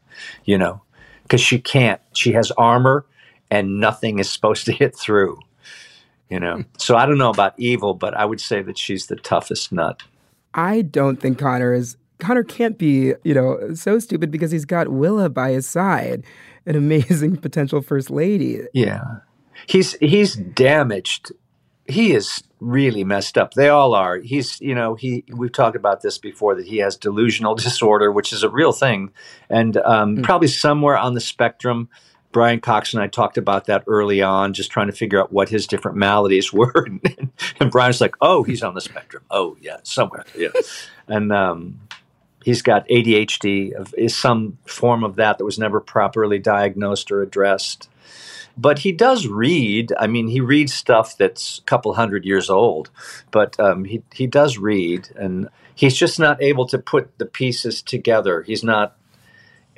[0.45, 0.81] You know,
[1.23, 2.01] because she can't.
[2.13, 3.05] She has armor,
[3.51, 5.39] and nothing is supposed to hit through.
[6.31, 9.17] You know, so I don't know about evil, but I would say that she's the
[9.17, 10.03] toughest nut.
[10.55, 11.97] I don't think Connor is.
[12.19, 16.25] Connor can't be, you know, so stupid because he's got Willa by his side,
[16.67, 18.61] an amazing potential first lady.
[18.75, 19.03] Yeah.
[19.67, 21.33] He's he's damaged.
[21.87, 23.55] He is really messed up.
[23.55, 24.19] They all are.
[24.19, 28.33] He's, you know, he we've talked about this before that he has delusional disorder, which
[28.33, 29.13] is a real thing,
[29.49, 31.89] and um, probably somewhere on the spectrum.
[32.31, 35.49] Brian Cox and I talked about that early on, just trying to figure out what
[35.49, 36.87] his different maladies were.
[37.61, 39.25] and Brian's like, "Oh, he's on the spectrum.
[39.31, 40.49] Oh, yeah, somewhere, yeah."
[41.09, 41.81] and um,
[42.45, 47.23] he's got ADHD, of, is some form of that that was never properly diagnosed or
[47.23, 47.89] addressed
[48.59, 49.93] but he does read.
[49.99, 52.91] I mean, he reads stuff that's a couple hundred years old,
[53.31, 57.81] but um, he he does read, and he's just not able to put the pieces
[57.81, 58.43] together.
[58.43, 58.97] He's not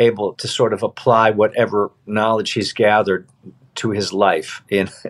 [0.00, 3.28] able to sort of apply whatever knowledge he's gathered
[3.76, 4.90] to his life in.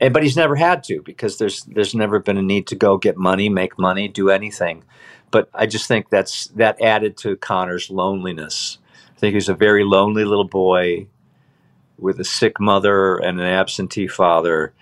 [0.00, 2.98] And, but he's never had to because there's there's never been a need to go
[2.98, 4.84] get money, make money, do anything.
[5.32, 8.78] But I just think that's that added to Connor's loneliness.
[9.16, 11.08] I think he's a very lonely little boy
[11.98, 14.72] with a sick mother and an absentee father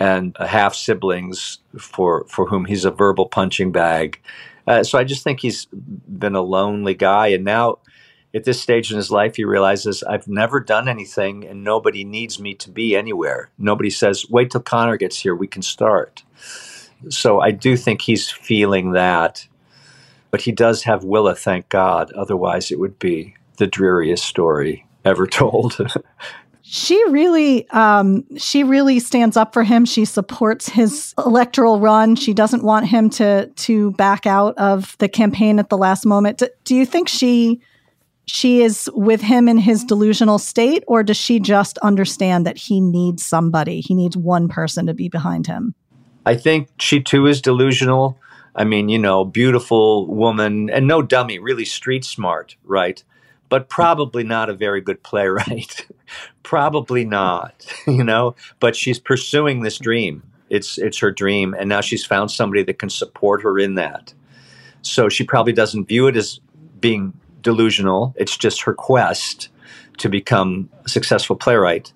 [0.00, 4.20] and half siblings for for whom he's a verbal punching bag.
[4.66, 7.78] Uh, so I just think he's been a lonely guy, and now
[8.34, 12.40] at this stage in his life, he realizes I've never done anything, and nobody needs
[12.40, 13.50] me to be anywhere.
[13.58, 16.24] Nobody says, "Wait till Connor gets here, we can start."
[17.10, 19.46] So I do think he's feeling that,
[20.30, 22.12] but he does have Willa, thank God.
[22.12, 25.76] Otherwise, it would be the dreariest story ever told.
[26.62, 29.84] She really, um, she really stands up for him.
[29.84, 32.16] She supports his electoral run.
[32.16, 36.38] She doesn't want him to to back out of the campaign at the last moment.
[36.38, 37.60] Do, do you think she
[38.26, 42.80] she is with him in his delusional state, or does she just understand that he
[42.80, 43.80] needs somebody?
[43.80, 45.74] He needs one person to be behind him.
[46.26, 48.18] I think she too is delusional.
[48.56, 53.02] I mean, you know, beautiful woman and no dummy, really street smart, right?
[53.48, 55.86] But probably not a very good playwright.
[56.42, 60.22] probably not, you know, but she's pursuing this dream.
[60.50, 64.14] It's it's her dream and now she's found somebody that can support her in that.
[64.82, 66.40] So she probably doesn't view it as
[66.78, 67.14] being
[67.44, 68.12] delusional.
[68.16, 69.48] It's just her quest
[69.98, 71.92] to become a successful playwright.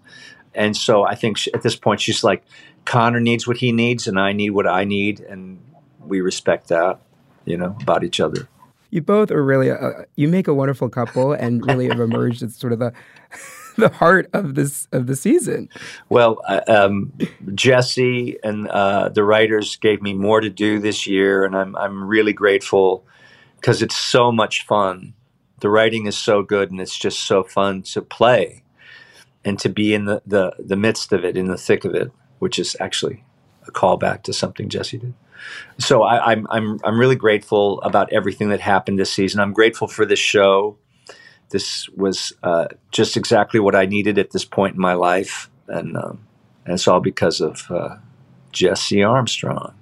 [0.54, 2.44] And so I think she, at this point she's like
[2.84, 5.60] Connor needs what he needs and I need what I need and
[5.98, 7.00] we respect that,
[7.44, 8.48] you know, about each other.
[8.90, 12.56] You both are really, uh, you make a wonderful couple and really have emerged as
[12.56, 12.94] sort of the,
[13.76, 15.68] the heart of this, of the season.
[16.08, 17.12] Well, uh, um,
[17.54, 22.02] Jesse and uh, the writers gave me more to do this year, and I'm I'm
[22.02, 23.04] really grateful
[23.56, 25.14] because it's so much fun.
[25.60, 28.62] The writing is so good, and it's just so fun to play
[29.44, 32.10] and to be in the, the, the midst of it, in the thick of it,
[32.38, 33.24] which is actually
[33.66, 35.14] a callback to something Jesse did.
[35.78, 39.40] So I, I'm I'm I'm really grateful about everything that happened this season.
[39.40, 40.76] I'm grateful for this show.
[41.50, 45.96] This was uh, just exactly what I needed at this point in my life, and
[45.96, 46.26] um,
[46.64, 47.96] and it's all because of uh,
[48.52, 49.74] Jesse Armstrong.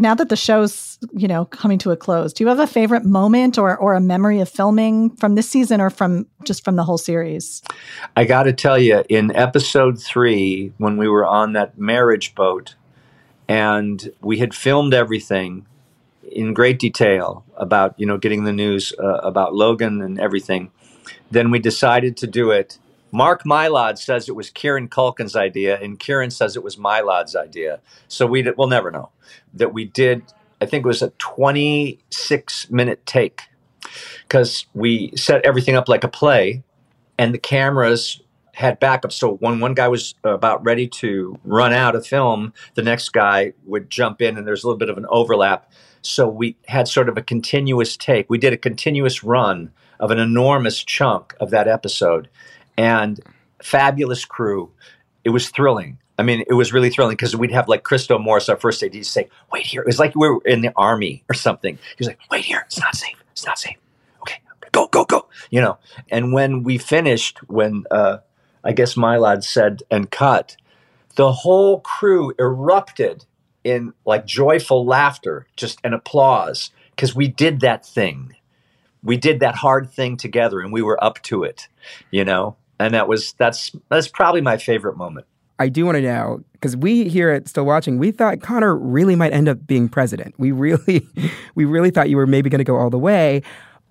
[0.00, 3.04] Now that the show's, you know, coming to a close, do you have a favorite
[3.04, 6.84] moment or or a memory of filming from this season or from just from the
[6.84, 7.62] whole series?
[8.16, 12.76] I got to tell you, in episode three, when we were on that marriage boat,
[13.46, 15.66] and we had filmed everything
[16.32, 20.70] in great detail about you know getting the news uh, about Logan and everything.
[21.30, 22.78] Then we decided to do it.
[23.12, 27.80] Mark Mylod says it was Kieran Culkin's idea, and Kieran says it was Mylod's idea.
[28.08, 29.10] So we we'll never know
[29.54, 30.22] that we did.
[30.60, 33.42] I think it was a 26 minute take
[34.22, 36.62] because we set everything up like a play,
[37.18, 38.20] and the cameras
[38.54, 39.12] had backup.
[39.12, 43.54] So when one guy was about ready to run out of film, the next guy
[43.64, 45.72] would jump in, and there's a little bit of an overlap.
[46.02, 48.28] So we had sort of a continuous take.
[48.28, 52.28] We did a continuous run of an enormous chunk of that episode,
[52.80, 53.20] and
[53.62, 54.70] fabulous crew.
[55.22, 55.98] It was thrilling.
[56.18, 59.04] I mean, it was really thrilling because we'd have like Christo Morris, our first AD,
[59.04, 61.74] say, "Wait here." It was like we were in the army or something.
[61.76, 62.62] He was like, "Wait here.
[62.66, 63.22] It's not safe.
[63.32, 63.76] It's not safe.
[64.22, 64.40] Okay,
[64.72, 65.78] go, go, go." You know.
[66.10, 68.18] And when we finished, when uh,
[68.64, 70.56] I guess Mylod said and cut,
[71.16, 73.26] the whole crew erupted
[73.62, 78.34] in like joyful laughter, just an applause, because we did that thing.
[79.02, 81.68] We did that hard thing together and we were up to it,
[82.10, 82.56] you know?
[82.80, 85.26] And that was that's that's probably my favorite moment.
[85.60, 89.14] I do want to know because we here at Still Watching, we thought Connor really
[89.14, 90.34] might end up being president.
[90.38, 91.06] We really,
[91.54, 93.42] we really thought you were maybe going to go all the way.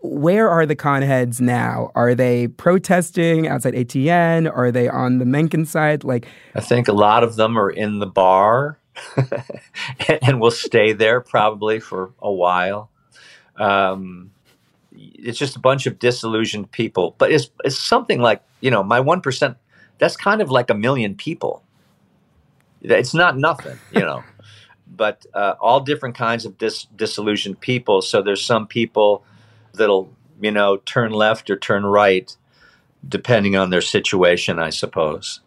[0.01, 1.91] Where are the con heads now?
[1.93, 4.51] Are they protesting outside ATN?
[4.51, 6.03] Are they on the Mencken side?
[6.03, 6.25] Like,
[6.55, 8.79] I think a lot of them are in the bar
[10.23, 12.89] and will stay there probably for a while.
[13.57, 14.31] Um,
[14.99, 18.99] it's just a bunch of disillusioned people, but it's it's something like you know my
[18.99, 19.57] one percent.
[19.97, 21.63] That's kind of like a million people.
[22.81, 24.23] It's not nothing, you know,
[24.95, 28.01] but uh, all different kinds of dis- disillusioned people.
[28.01, 29.25] So there's some people
[29.73, 30.09] that'll
[30.41, 32.35] you know turn left or turn right
[33.07, 35.41] depending on their situation i suppose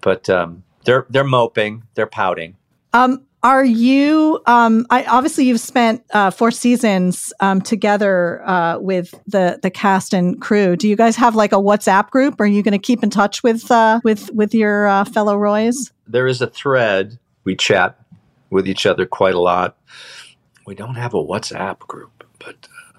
[0.00, 2.56] but um, they're they're moping they're pouting
[2.92, 4.40] Um, are you?
[4.46, 10.12] Um, I obviously you've spent uh, four seasons um, together uh, with the the cast
[10.12, 10.76] and crew.
[10.76, 12.40] Do you guys have like a WhatsApp group?
[12.40, 15.92] Are you going to keep in touch with uh, with with your uh, fellow Roys?
[16.08, 18.00] there is a thread we chat
[18.50, 19.76] with each other quite a lot
[20.66, 22.98] we don't have a whatsapp group but uh,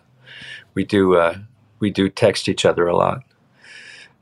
[0.76, 1.36] we do uh,
[1.80, 3.24] we do text each other a lot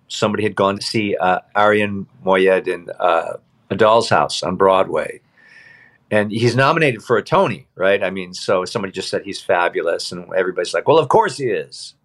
[0.08, 1.18] somebody had gone to see
[1.54, 5.20] Arian Moayed in A Doll's House on Broadway.
[6.10, 8.02] And he's nominated for a Tony, right?
[8.02, 11.48] I mean, so somebody just said he's fabulous, and everybody's like, "Well, of course he
[11.48, 11.96] is.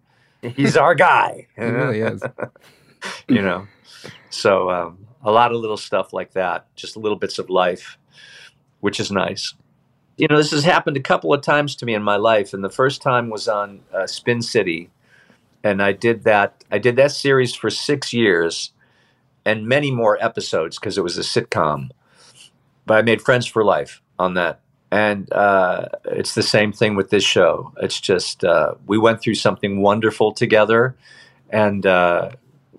[0.41, 2.21] He's our guy." He really is.
[3.27, 3.67] you know.
[4.29, 7.97] So um, a lot of little stuff like that, just little bits of life,
[8.81, 9.53] which is nice.
[10.17, 12.63] You know, this has happened a couple of times to me in my life, and
[12.63, 14.89] the first time was on uh, Spin City,
[15.63, 16.63] and I did that.
[16.71, 18.73] I did that series for six years,
[19.45, 21.89] and many more episodes because it was a sitcom.
[22.85, 24.59] But I made friends for life on that,
[24.91, 27.73] and uh, it's the same thing with this show.
[27.81, 30.95] It's just uh, we went through something wonderful together,
[31.49, 32.31] and uh,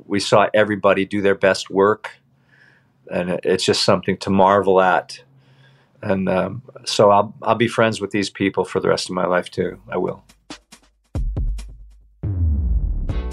[0.07, 2.11] we saw everybody do their best work,
[3.11, 5.23] and it's just something to marvel at.
[6.03, 9.27] And um, so I'll I'll be friends with these people for the rest of my
[9.27, 9.81] life too.
[9.89, 10.23] I will.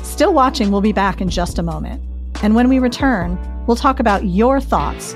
[0.02, 0.72] Still watching.
[0.72, 2.02] We'll be back in just a moment,
[2.42, 5.16] and when we return, we'll talk about your thoughts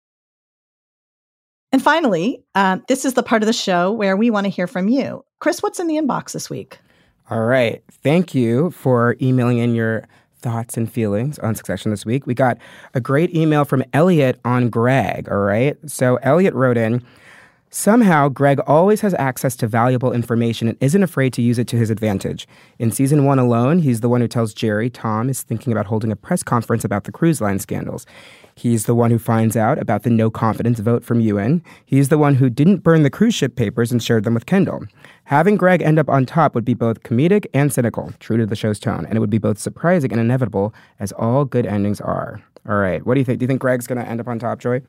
[1.71, 4.67] And finally, uh, this is the part of the show where we want to hear
[4.67, 5.23] from you.
[5.39, 6.79] Chris, what's in the inbox this week?
[7.29, 7.81] All right.
[8.03, 10.03] Thank you for emailing in your
[10.41, 12.27] thoughts and feelings on Succession this week.
[12.27, 12.57] We got
[12.93, 15.29] a great email from Elliot on Greg.
[15.29, 15.77] All right.
[15.89, 17.03] So Elliot wrote in
[17.73, 21.77] Somehow, Greg always has access to valuable information and isn't afraid to use it to
[21.77, 22.45] his advantage.
[22.79, 26.11] In season one alone, he's the one who tells Gerri Tom is thinking about holding
[26.11, 28.05] a press conference about the cruise line scandals.
[28.55, 31.63] He's the one who finds out about the no confidence vote from Ewan.
[31.85, 34.83] He's the one who didn't burn the cruise ship papers and shared them with Kendall.
[35.23, 38.53] Having Greg end up on top would be both comedic and cynical, true to the
[38.57, 42.41] show's tone, and it would be both surprising and inevitable, as all good endings are.
[42.67, 43.39] All right, what do you think?
[43.39, 44.81] Do you think Greg's going to end up on top, Joy?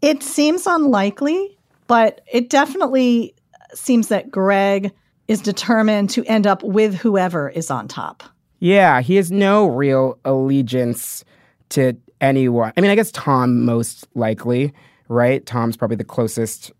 [0.00, 1.58] It seems unlikely,
[1.90, 3.34] but it definitely
[3.74, 4.92] seems that Greg
[5.26, 8.22] is determined to end up with whoever is on top.
[8.60, 11.24] Yeah, he has no real allegiance
[11.70, 12.72] to anyone.
[12.76, 14.72] I mean, I guess Tom most likely,
[15.08, 15.44] right?
[15.44, 16.70] Tom's probably the closest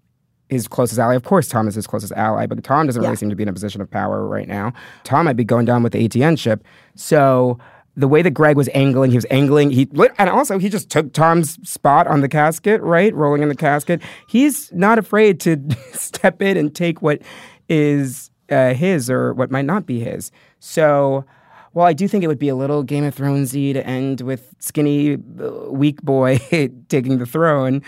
[0.48, 1.14] his closest ally.
[1.14, 3.48] Of course, Tom is his closest ally, but Tom doesn't really seem to be in
[3.48, 4.72] a position of power right now.
[5.02, 6.64] Tom might be going down with the ATN ship.
[6.94, 7.58] So
[8.00, 9.70] the way that Greg was angling, he was angling.
[9.70, 9.88] He
[10.18, 14.02] and also he just took Tom's spot on the casket, right, rolling in the casket.
[14.26, 15.58] He's not afraid to
[15.92, 17.22] step in and take what
[17.68, 20.32] is uh, his or what might not be his.
[20.58, 21.24] So.
[21.72, 24.56] Well, I do think it would be a little Game of Thronesy to end with
[24.58, 26.38] skinny, uh, weak boy
[26.88, 27.82] taking the throne.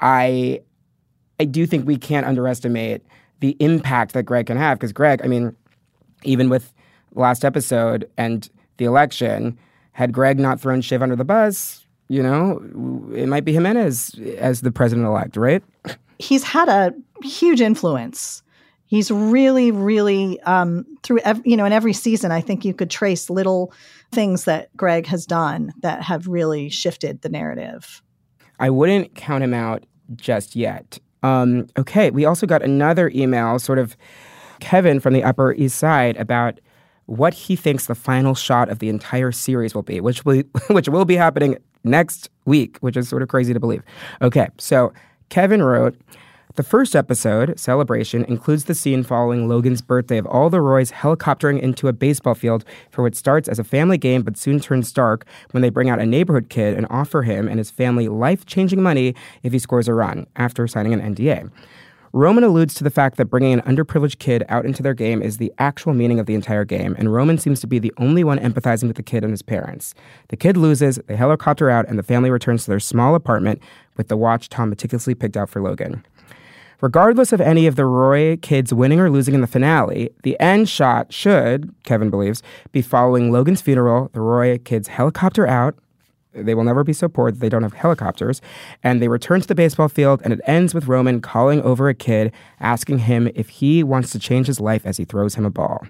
[0.00, 0.60] I
[1.40, 3.02] I do think we can't underestimate
[3.40, 5.56] the impact that Greg can have because Greg, I mean,
[6.22, 6.72] even with
[7.14, 8.48] last episode and
[8.80, 9.56] the election,
[9.92, 12.60] had Greg not thrown Shiv under the bus, you know,
[13.14, 15.62] it might be Jimenez as the president elect, right?
[16.18, 18.42] He's had a huge influence.
[18.86, 22.32] He's really, really um, through ev- you know in every season.
[22.32, 23.72] I think you could trace little
[24.10, 28.02] things that Greg has done that have really shifted the narrative.
[28.58, 29.84] I wouldn't count him out
[30.16, 30.98] just yet.
[31.22, 33.96] Um, okay, we also got another email, sort of
[34.58, 36.58] Kevin from the Upper East Side, about
[37.10, 40.88] what he thinks the final shot of the entire series will be, which will which
[40.88, 43.82] will be happening next week, which is sort of crazy to believe.
[44.22, 44.92] Okay, so
[45.28, 45.96] Kevin wrote.
[46.56, 51.60] The first episode, Celebration, includes the scene following Logan's birthday of all the Roys helicoptering
[51.60, 55.24] into a baseball field for what starts as a family game but soon turns dark
[55.52, 58.82] when they bring out a neighborhood kid and offer him and his family life changing
[58.82, 61.50] money if he scores a run after signing an NDA.
[62.12, 65.36] Roman alludes to the fact that bringing an underprivileged kid out into their game is
[65.36, 68.40] the actual meaning of the entire game, and Roman seems to be the only one
[68.40, 69.94] empathizing with the kid and his parents.
[70.28, 73.62] The kid loses, they helicopter out, and the family returns to their small apartment
[73.96, 76.04] with the watch Tom meticulously picked out for Logan.
[76.80, 80.68] Regardless of any of the Roy kids winning or losing in the finale, the end
[80.68, 82.42] shot should, Kevin believes,
[82.72, 84.10] be following Logan's funeral.
[84.14, 85.76] The Roy kids helicopter out.
[86.32, 88.40] They will never be so poor that they don't have helicopters.
[88.82, 91.94] And they return to the baseball field, and it ends with Roman calling over a
[91.94, 95.50] kid, asking him if he wants to change his life as he throws him a
[95.50, 95.86] ball.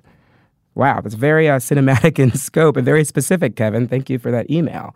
[0.74, 3.88] Wow, that's very uh, cinematic in scope and very specific, Kevin.
[3.88, 4.94] Thank you for that email.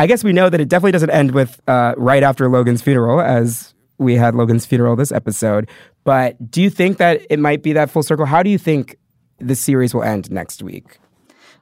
[0.00, 3.20] I guess we know that it definitely doesn't end with uh, right after Logan's funeral,
[3.20, 5.68] as we had Logan's funeral this episode.
[6.04, 8.24] But do you think that it might be that full circle?
[8.24, 8.96] How do you think
[9.38, 10.98] the series will end next week?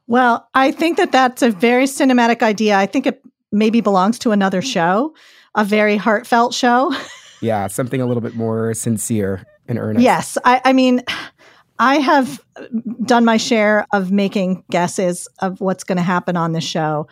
[0.08, 2.76] Well, I think that that's a very cinematic idea.
[2.76, 4.72] I think it maybe belongs to another mm.
[4.72, 5.14] show,
[5.54, 6.92] a very heartfelt show.
[7.40, 10.02] Yeah, something a little bit more sincere and earnest.
[10.02, 11.04] Yes, I, I mean,
[11.78, 12.66] I have uh,
[13.04, 17.06] done my share of making guesses of what's going to happen on the show.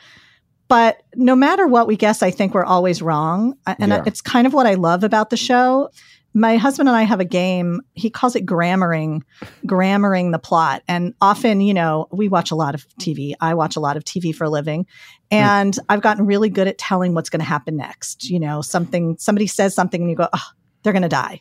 [0.66, 3.54] But no matter what we guess, I think we're always wrong.
[3.66, 4.02] Uh, and uh, Yeah.
[4.06, 5.90] it's kind of what I love about the show.
[6.36, 7.80] My husband and I have a game.
[7.94, 9.24] He calls it grammaring,
[9.64, 10.82] grammaring the plot.
[10.86, 13.32] And often, you know, we watch a lot of TV.
[13.40, 14.86] I watch a lot of TV for a living.
[15.30, 15.34] Hmm.
[15.34, 18.28] And I've gotten really good at telling what's going to happen next.
[18.28, 20.46] You know, something, somebody says something and you go, oh,
[20.82, 21.40] they're going to die.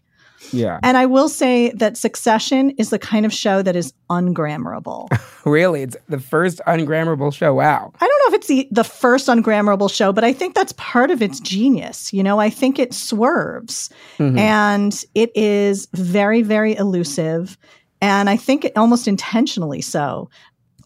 [0.52, 0.80] Yeah.
[0.84, 5.08] And I will say that Succession is the kind of show that is ungrammarable.
[5.46, 5.84] really?
[5.84, 7.54] It's the first ungrammarable show.
[7.56, 7.92] Wow.
[8.00, 11.12] I don't know if it's the, the first ungrammarable show, but I think that's part
[11.12, 12.12] of its genius.
[12.14, 14.38] You know, I think it swerves Mhm.
[14.38, 17.58] and it is very, very elusive.
[18.02, 20.30] And I think almost intentionally so.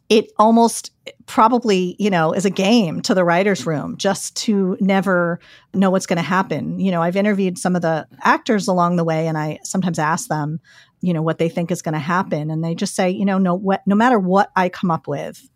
[0.09, 0.91] It almost
[1.27, 5.39] probably, you know, is a game to the writer's room just to never
[5.73, 6.79] know what's going to happen.
[6.79, 10.27] You know, I've interviewed some of the actors along the way and I sometimes ask
[10.27, 10.59] them,
[11.01, 12.49] you know, what they think is going to happen.
[12.49, 15.47] And they just say, you know, no, what, no matter what I come up with,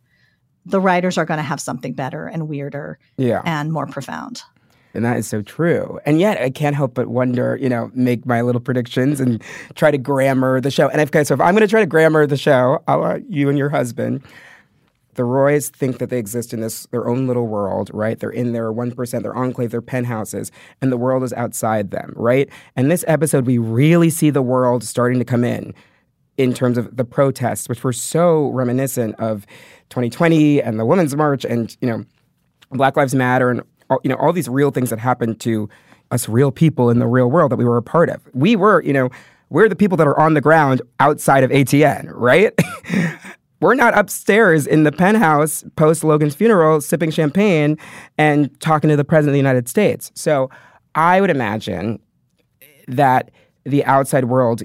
[0.65, 3.41] the writers are going to have something better and weirder Yeah.
[3.43, 4.43] and more profound.
[4.93, 5.99] And that is so true.
[6.05, 9.41] And yet, I can't help but wonder, you know, make my little predictions and
[9.75, 10.87] try to grammar the show.
[10.89, 13.49] And if, okay, so if I'm going to try to grammar the show, I'll you
[13.49, 14.23] and your husband.
[15.15, 18.19] The Roys think that they exist in this their own little world, right?
[18.19, 22.13] They're in their one percent, their enclave, their penthouses, and the world is outside them,
[22.15, 22.49] right?
[22.75, 25.73] And this episode, we really see the world starting to come in
[26.37, 29.45] in terms of the protests, which were so reminiscent of
[29.89, 32.03] 2020 and the Women's March and you know
[32.71, 35.69] Black Lives Matter and all, you know all these real things that happened to
[36.11, 38.21] us real people in the real world that we were a part of.
[38.33, 39.09] We were, you know,
[39.49, 42.53] we're the people that are on the ground outside of ATN, right?
[43.59, 47.77] we're not upstairs in the penthouse post Logan's funeral sipping champagne
[48.17, 50.11] and talking to the president of the United States.
[50.15, 50.49] So
[50.95, 51.99] I would imagine
[52.87, 53.31] that
[53.63, 54.63] the outside world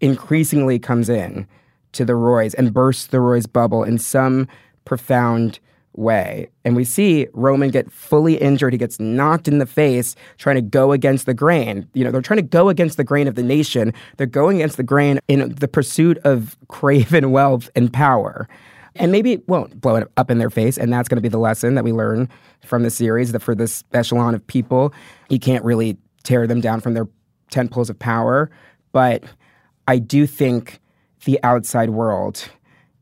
[0.00, 1.46] increasingly comes in
[1.92, 4.48] to the Roys and bursts the Roy's bubble in some
[4.84, 5.60] profound
[5.94, 6.48] way.
[6.64, 8.72] And we see Roman get fully injured.
[8.72, 11.88] He gets knocked in the face trying to go against the grain.
[11.94, 13.92] You know, they're trying to go against the grain of the nation.
[14.16, 18.48] They're going against the grain in the pursuit of craven wealth and power.
[18.96, 20.76] And maybe it won't blow it up in their face.
[20.76, 22.28] And that's going to be the lesson that we learn
[22.64, 24.92] from the series that for this echelon of people,
[25.28, 27.08] you can't really tear them down from their
[27.50, 28.50] tent poles of power.
[28.92, 29.24] But
[29.88, 30.80] I do think
[31.24, 32.48] the outside world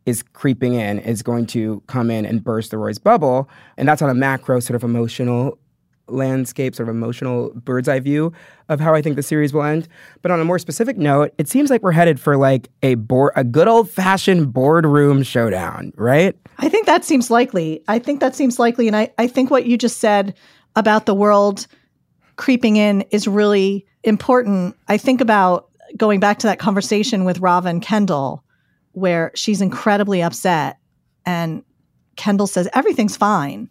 [0.07, 3.49] is creeping in, is going to come in and burst the Roy's bubble.
[3.77, 5.59] And that's on a macro sort of emotional
[6.09, 8.33] landscape, sort of emotional bird's eye view
[8.69, 9.89] of how I think the series will end.
[10.23, 13.33] But on a more specific note, it seems like we're headed for like a board,
[13.37, 16.37] a good old fashioned boardroom showdown, right?
[16.59, 17.83] I think that seems likely.
[17.89, 18.87] I think that seems likely.
[18.87, 20.35] And I, I think what you just said
[20.77, 21.67] about the world
[22.37, 24.77] creeping in is really important.
[24.89, 28.45] I think about going back to that conversation with and Kendall,
[28.93, 30.79] where she's incredibly upset,
[31.27, 31.63] and
[32.17, 33.71] Kendall says, Everything's fine.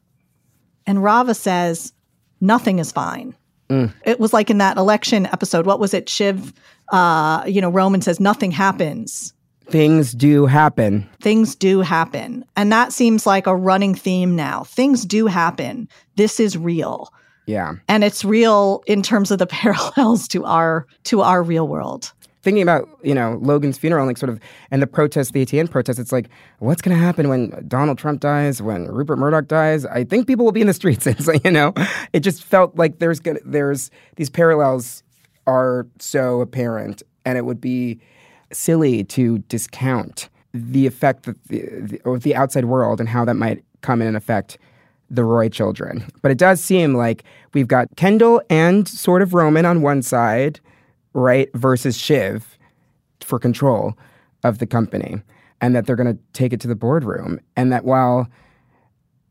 [0.86, 1.94] And Rava says,
[2.42, 3.36] Nothing is fine.
[3.70, 3.94] Mm.
[4.04, 5.66] It was like in that election episode.
[5.66, 6.10] What was it?
[6.10, 6.54] Shiv,
[6.92, 9.34] uh, you know, Roman says, Nothing happens.
[9.68, 11.08] Things do happen.
[11.22, 12.44] Things do happen.
[12.56, 14.64] And that seems like a running theme now.
[14.64, 15.88] Things do happen.
[16.16, 17.14] This is real.
[17.46, 17.76] Yeah.
[17.88, 22.62] And it's real in terms of the parallels to our to our real world thinking
[22.62, 24.40] about you know Logan's funeral, like sort of,
[24.72, 26.00] and the protest, the ATN protest.
[26.00, 26.30] It's like,
[26.60, 29.86] what's going to happen when Donald Trump dies, when Rupert Murdoch dies?
[29.86, 31.08] I think people will be in the streets.
[31.20, 31.74] It's like you know,
[32.14, 35.04] it just felt like there's gonna, there's these parallels
[35.48, 38.00] are so apparent, and it would be
[38.52, 43.36] silly to discount the effect that the, the, or the outside world and how that
[43.36, 44.58] might come in and affect
[45.10, 46.06] the Roy children.
[46.22, 47.24] But it does seem like
[47.54, 50.60] we've got Kendall and sort of Roman on one side
[51.14, 52.58] right, versus Shiv
[53.22, 53.98] for control
[54.44, 55.22] of the company,
[55.62, 58.28] and that they're going to take it to the boardroom, and that while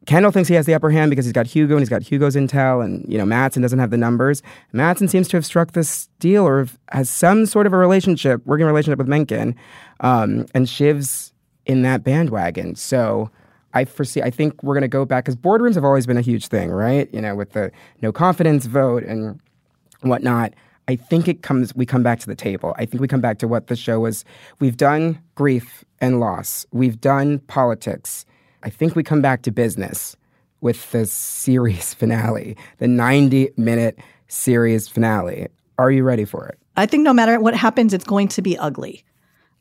[0.09, 2.35] Kendall thinks he has the upper hand because he's got Hugo and he's got Hugo's
[2.35, 4.43] intel, and you know Matsson doesn't have the numbers.
[4.73, 8.65] Matsson seems to have struck this deal or has some sort of a relationship, working
[8.65, 9.55] relationship with Mencken,
[10.01, 11.35] um, and Shiv's
[11.67, 12.75] in that bandwagon.
[12.75, 13.31] So
[13.75, 14.23] I foresee.
[14.23, 16.71] I think we're going to go back because boardrooms have always been a huge thing,
[16.71, 17.13] right?
[17.13, 17.71] You know, with the
[18.01, 19.39] no confidence vote and
[20.01, 20.55] whatnot.
[20.89, 22.75] I think it comes we come back to the table.
[22.79, 24.25] I think we come back to what the show was.
[24.59, 26.65] We've done grief and loss.
[26.73, 28.25] We've done politics.
[28.63, 30.17] I think we come back to business
[30.63, 35.49] with the series finale, the 90 minute series finale.
[35.79, 36.59] Are you ready for it?
[36.77, 39.05] I think no matter what happens, it's going to be ugly.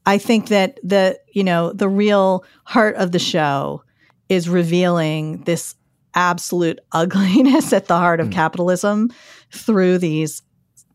[0.05, 3.83] I think that the, you know, the real heart of the show
[4.29, 5.75] is revealing this
[6.15, 8.31] absolute ugliness at the heart of mm.
[8.31, 9.11] capitalism
[9.51, 10.41] through these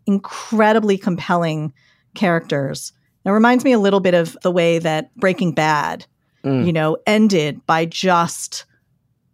[0.07, 1.72] incredibly compelling
[2.14, 2.92] characters.
[3.24, 6.07] It reminds me a little bit of the way that Breaking Bad,
[6.44, 6.66] mm.
[6.66, 8.64] you know, ended by just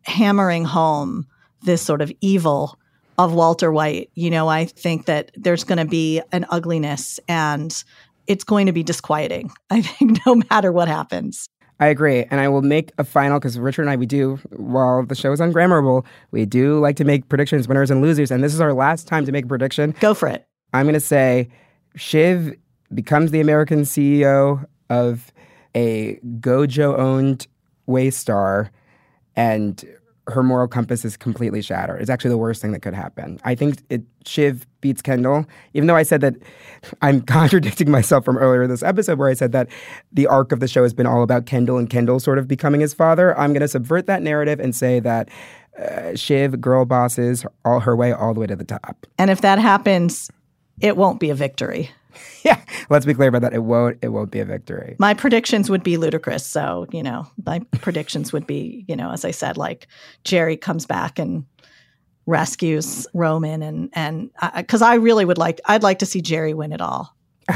[0.02, 1.26] hammering home
[1.62, 2.78] this sort of evil
[3.18, 4.10] of Walter White.
[4.14, 7.82] You know, I think that there's going to be an ugliness and
[8.26, 9.50] it's going to be disquieting.
[9.70, 11.48] I think no matter what happens.
[11.80, 12.24] I agree.
[12.24, 15.30] And I will make a final because Richard and I, we do, while the show
[15.30, 18.32] is ungrammable, we do like to make predictions, winners and losers.
[18.32, 19.94] And this is our last time to make a prediction.
[20.00, 20.47] Go for it.
[20.72, 21.48] I'm going to say
[21.96, 22.54] Shiv
[22.94, 25.32] becomes the American CEO of
[25.74, 27.46] a Gojo owned
[27.88, 28.70] Waystar
[29.36, 29.84] and
[30.28, 32.00] her moral compass is completely shattered.
[32.00, 33.40] It's actually the worst thing that could happen.
[33.44, 36.34] I think it, Shiv beats Kendall, even though I said that
[37.00, 39.68] I'm contradicting myself from earlier in this episode where I said that
[40.12, 42.80] the arc of the show has been all about Kendall and Kendall sort of becoming
[42.80, 43.38] his father.
[43.38, 45.30] I'm going to subvert that narrative and say that
[45.78, 49.06] uh, Shiv girl bosses all her way all the way to the top.
[49.18, 50.30] And if that happens,
[50.80, 51.90] it won't be a victory.
[52.44, 52.60] yeah,
[52.90, 53.54] let's be clear about that.
[53.54, 53.98] It won't.
[54.02, 54.96] It won't be a victory.
[54.98, 56.46] My predictions would be ludicrous.
[56.46, 59.86] So you know, my predictions would be, you know, as I said, like
[60.24, 61.44] Gerri comes back and
[62.26, 66.54] rescues Roman, and and because I, I really would like, I'd like to see Gerri
[66.54, 67.14] win it all.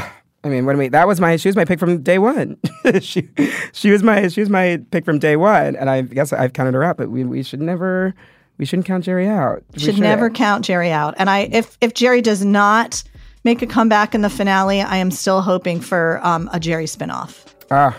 [0.44, 2.56] I mean, what I mean, that was my she was my pick from day one.
[3.00, 3.28] she
[3.72, 6.74] she was my she was my pick from day one, and I guess I've counted
[6.74, 6.96] her out.
[6.96, 8.14] But we we should never
[8.58, 9.62] we shouldn't count Gerri out.
[9.72, 11.14] We should, should never count Gerri out.
[11.16, 13.04] And I if if Gerri does not
[13.44, 14.80] make a comeback in the finale.
[14.80, 17.44] I am still hoping for um, a Gerri spinoff.
[17.70, 17.96] Ah,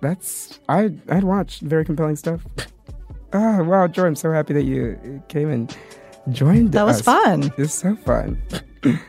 [0.00, 2.44] that's I I'd watch very compelling stuff.
[3.32, 5.76] Ah, wow, Joy, I'm so happy that you came and
[6.30, 6.74] joined us.
[6.74, 7.42] That was fun.
[7.44, 8.40] It was so fun.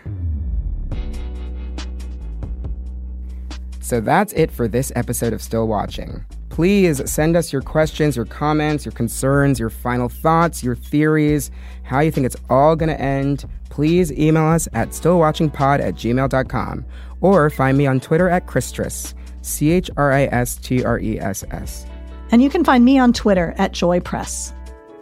[3.82, 6.26] so that's it for this episode of Still Watching.
[6.56, 11.52] Please send us your questions, your comments, your concerns, your final thoughts, your theories,
[11.84, 13.44] how you think it's all going to end.
[13.70, 16.86] Please email us at stillwatchingpod at gmail.com
[17.20, 21.20] or find me on Twitter at Christress, C H R I S T R E
[21.20, 21.86] S S.
[22.32, 24.54] And you can find me on Twitter at Joy Press.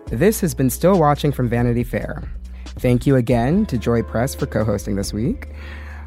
[0.07, 2.23] This has been Still Watching from Vanity Fair.
[2.79, 5.49] Thank you again to Joy Press for co hosting this week.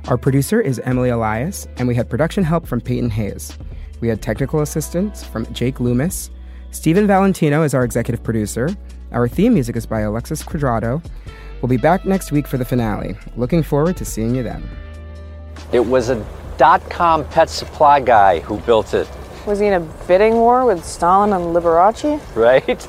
[0.08, 3.56] Our producer is Emily Elias, and we had production help from Peyton Hayes.
[4.00, 6.30] We had technical assistance from Jake Loomis.
[6.70, 8.68] Stephen Valentino is our executive producer.
[9.12, 11.02] Our theme music is by Alexis Quadrado.
[11.62, 13.16] We'll be back next week for the finale.
[13.36, 14.68] Looking forward to seeing you then.
[15.72, 16.24] It was a
[16.58, 19.08] dot com pet supply guy who built it,
[19.46, 22.20] Was he in a bidding war with Stalin and Liberace?
[22.34, 22.88] right?